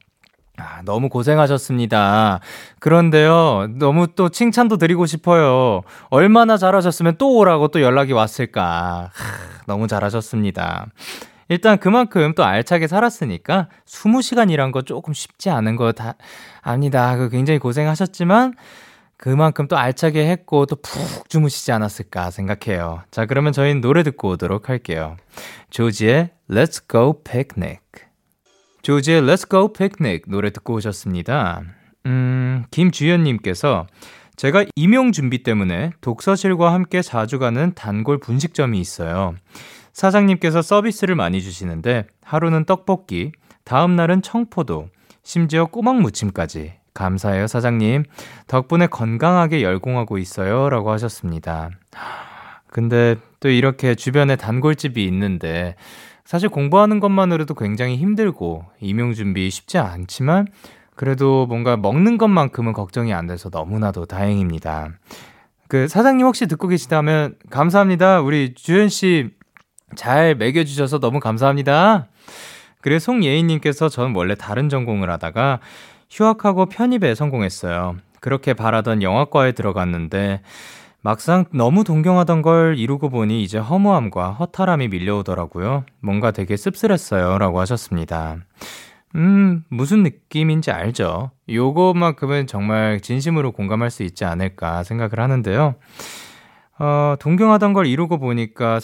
[0.58, 2.40] 아, 너무 고생하셨습니다.
[2.80, 5.82] 그런데요, 너무 또 칭찬도 드리고 싶어요.
[6.10, 9.10] 얼마나 잘하셨으면 또 오라고 또 연락이 왔을까.
[9.12, 10.86] 하, 너무 잘하셨습니다.
[11.48, 16.16] 일단 그만큼 또 알차게 살았으니까 20시간 일한 거 조금 쉽지 않은 거 다
[16.62, 17.16] 압니다.
[17.18, 18.56] 그 굉장히 고생하셨지만
[19.18, 23.04] 그만큼 또 알차게 했고 또 푹 주무시지 않았을까 생각해요.
[23.12, 25.16] 자, 그러면 저희는 노래 듣고 오도록 할게요.
[25.70, 27.80] 조지의 Let's Go Picnic.
[28.82, 31.62] 조지의 Let's Go Picnic 노래 듣고 오셨습니다.
[32.08, 33.88] 음, 김주현님께서
[34.36, 39.36] 제가 임용 준비 때문에 독서실과 함께 자주 가는 단골 분식점이 있어요.
[39.96, 43.32] 사장님께서 서비스를 많이 주시는데 하루는 떡볶이,
[43.64, 44.90] 다음 날은 청포도,
[45.24, 46.74] 심지어 꼬막 무침까지.
[46.94, 48.04] 감사해요, 사장님.
[48.48, 50.70] 덕분에 건강하게 열공하고 있어요.
[50.70, 51.70] 라고 하셨습니다.
[52.68, 55.76] 근데 또 이렇게 주변에 단골집이 있는데
[56.26, 60.48] 사실 공부하는 것만으로도 굉장히 힘들고 임용 준비 쉽지 않지만
[60.96, 64.90] 그래도 뭔가 먹는 것만큼은 걱정이 안 돼서 너무나도 다행입니다.
[65.68, 68.22] 그 사장님 혹시 듣고 계시다면 감사합니다.
[68.22, 69.32] 우리 주현 씨
[69.96, 72.08] 잘 먹여주셔서 너무 감사합니다.
[72.82, 75.60] 그리고 송예인님께서 전 원래 다른 전공을 하다가
[76.10, 77.98] 휴학하고 편입에 성공했어요.
[78.20, 80.42] 그렇게 바라던 영화과에 들어갔는데
[81.02, 85.86] 막상 너무 동경하던 걸 이루고 보니 이제 허무함과 허탈함이 밀려오더라고요.
[86.00, 87.38] 뭔가 되게 씁쓸했어요.
[87.38, 88.38] 라고 하셨습니다.
[89.14, 91.32] 음, 무슨 느낌인지 알죠?
[91.48, 95.76] 요것만큼은 정말 진심으로 공감할 수 있지 않을까 생각을 하는데요.
[96.80, 98.80] 어, 동경하던 걸 이루고 보니까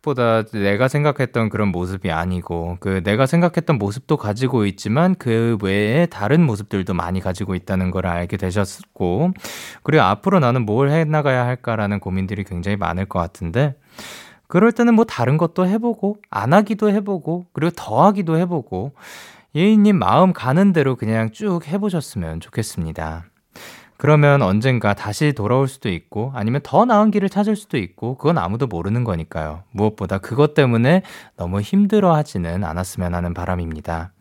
[0.00, 6.44] 생각보다 내가 생각했던 그런 모습이 아니고, 그 내가 생각했던 모습도 가지고 있지만 그 외에 다른
[6.44, 9.32] 모습들도 많이 가지고 있다는 걸 알게 되셨고,
[9.82, 13.76] 그리고 앞으로 나는 뭘 해나가야 할까라는 고민들이 굉장히 많을 것 같은데,
[14.46, 18.92] 그럴 때는 뭐 다른 것도 해보고, 안 하기도 해보고, 그리고 더 하기도 해보고,
[19.54, 23.29] 예인님 마음 가는 대로 그냥 쭉 해보셨으면 좋겠습니다.
[24.00, 28.66] 그러면 언젠가 다시 돌아올 수도 있고 아니면 더 나은 길을 찾을 수도 있고 그건 아무도
[28.66, 29.64] 모르는 거니까요.
[29.72, 31.02] 무엇보다 그것 때문에
[31.36, 34.12] 너무 힘들어 하지는 않았으면 하는 바람입니다.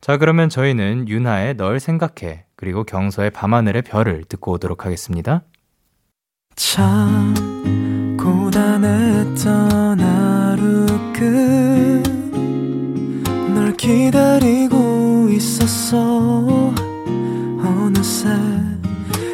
[0.00, 5.42] 자, 그러면 저희는 윤하의 널 생각해 그리고 경서의 밤하늘의 별을 듣고 오도록 하겠습니다.
[6.54, 7.34] 참
[8.16, 10.86] 고단했던 하루
[13.52, 16.72] 끝널 기다리고 있었어
[17.64, 18.28] 어느새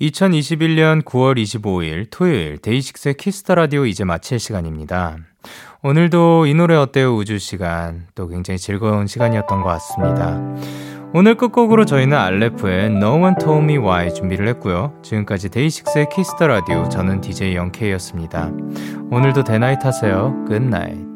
[0.00, 5.16] 2021년 9월 25일 토요일 데이식스의 Kiss the Radio 이제 마칠 시간입니다.
[5.82, 10.40] 오늘도 이 노래 어때요 우주 시간 또 굉장히 즐거운 시간이었던 것 같습니다.
[11.14, 15.00] 오늘 끝곡으로 저희는 알레프의 No One Told Me Why 준비를 했고요.
[15.02, 18.50] 지금까지 데이식스의 Kiss the Radio 저는 DJ 영케이였습니다.
[19.10, 20.34] 오늘도 데나잇 하세요.
[20.46, 21.15] Good night.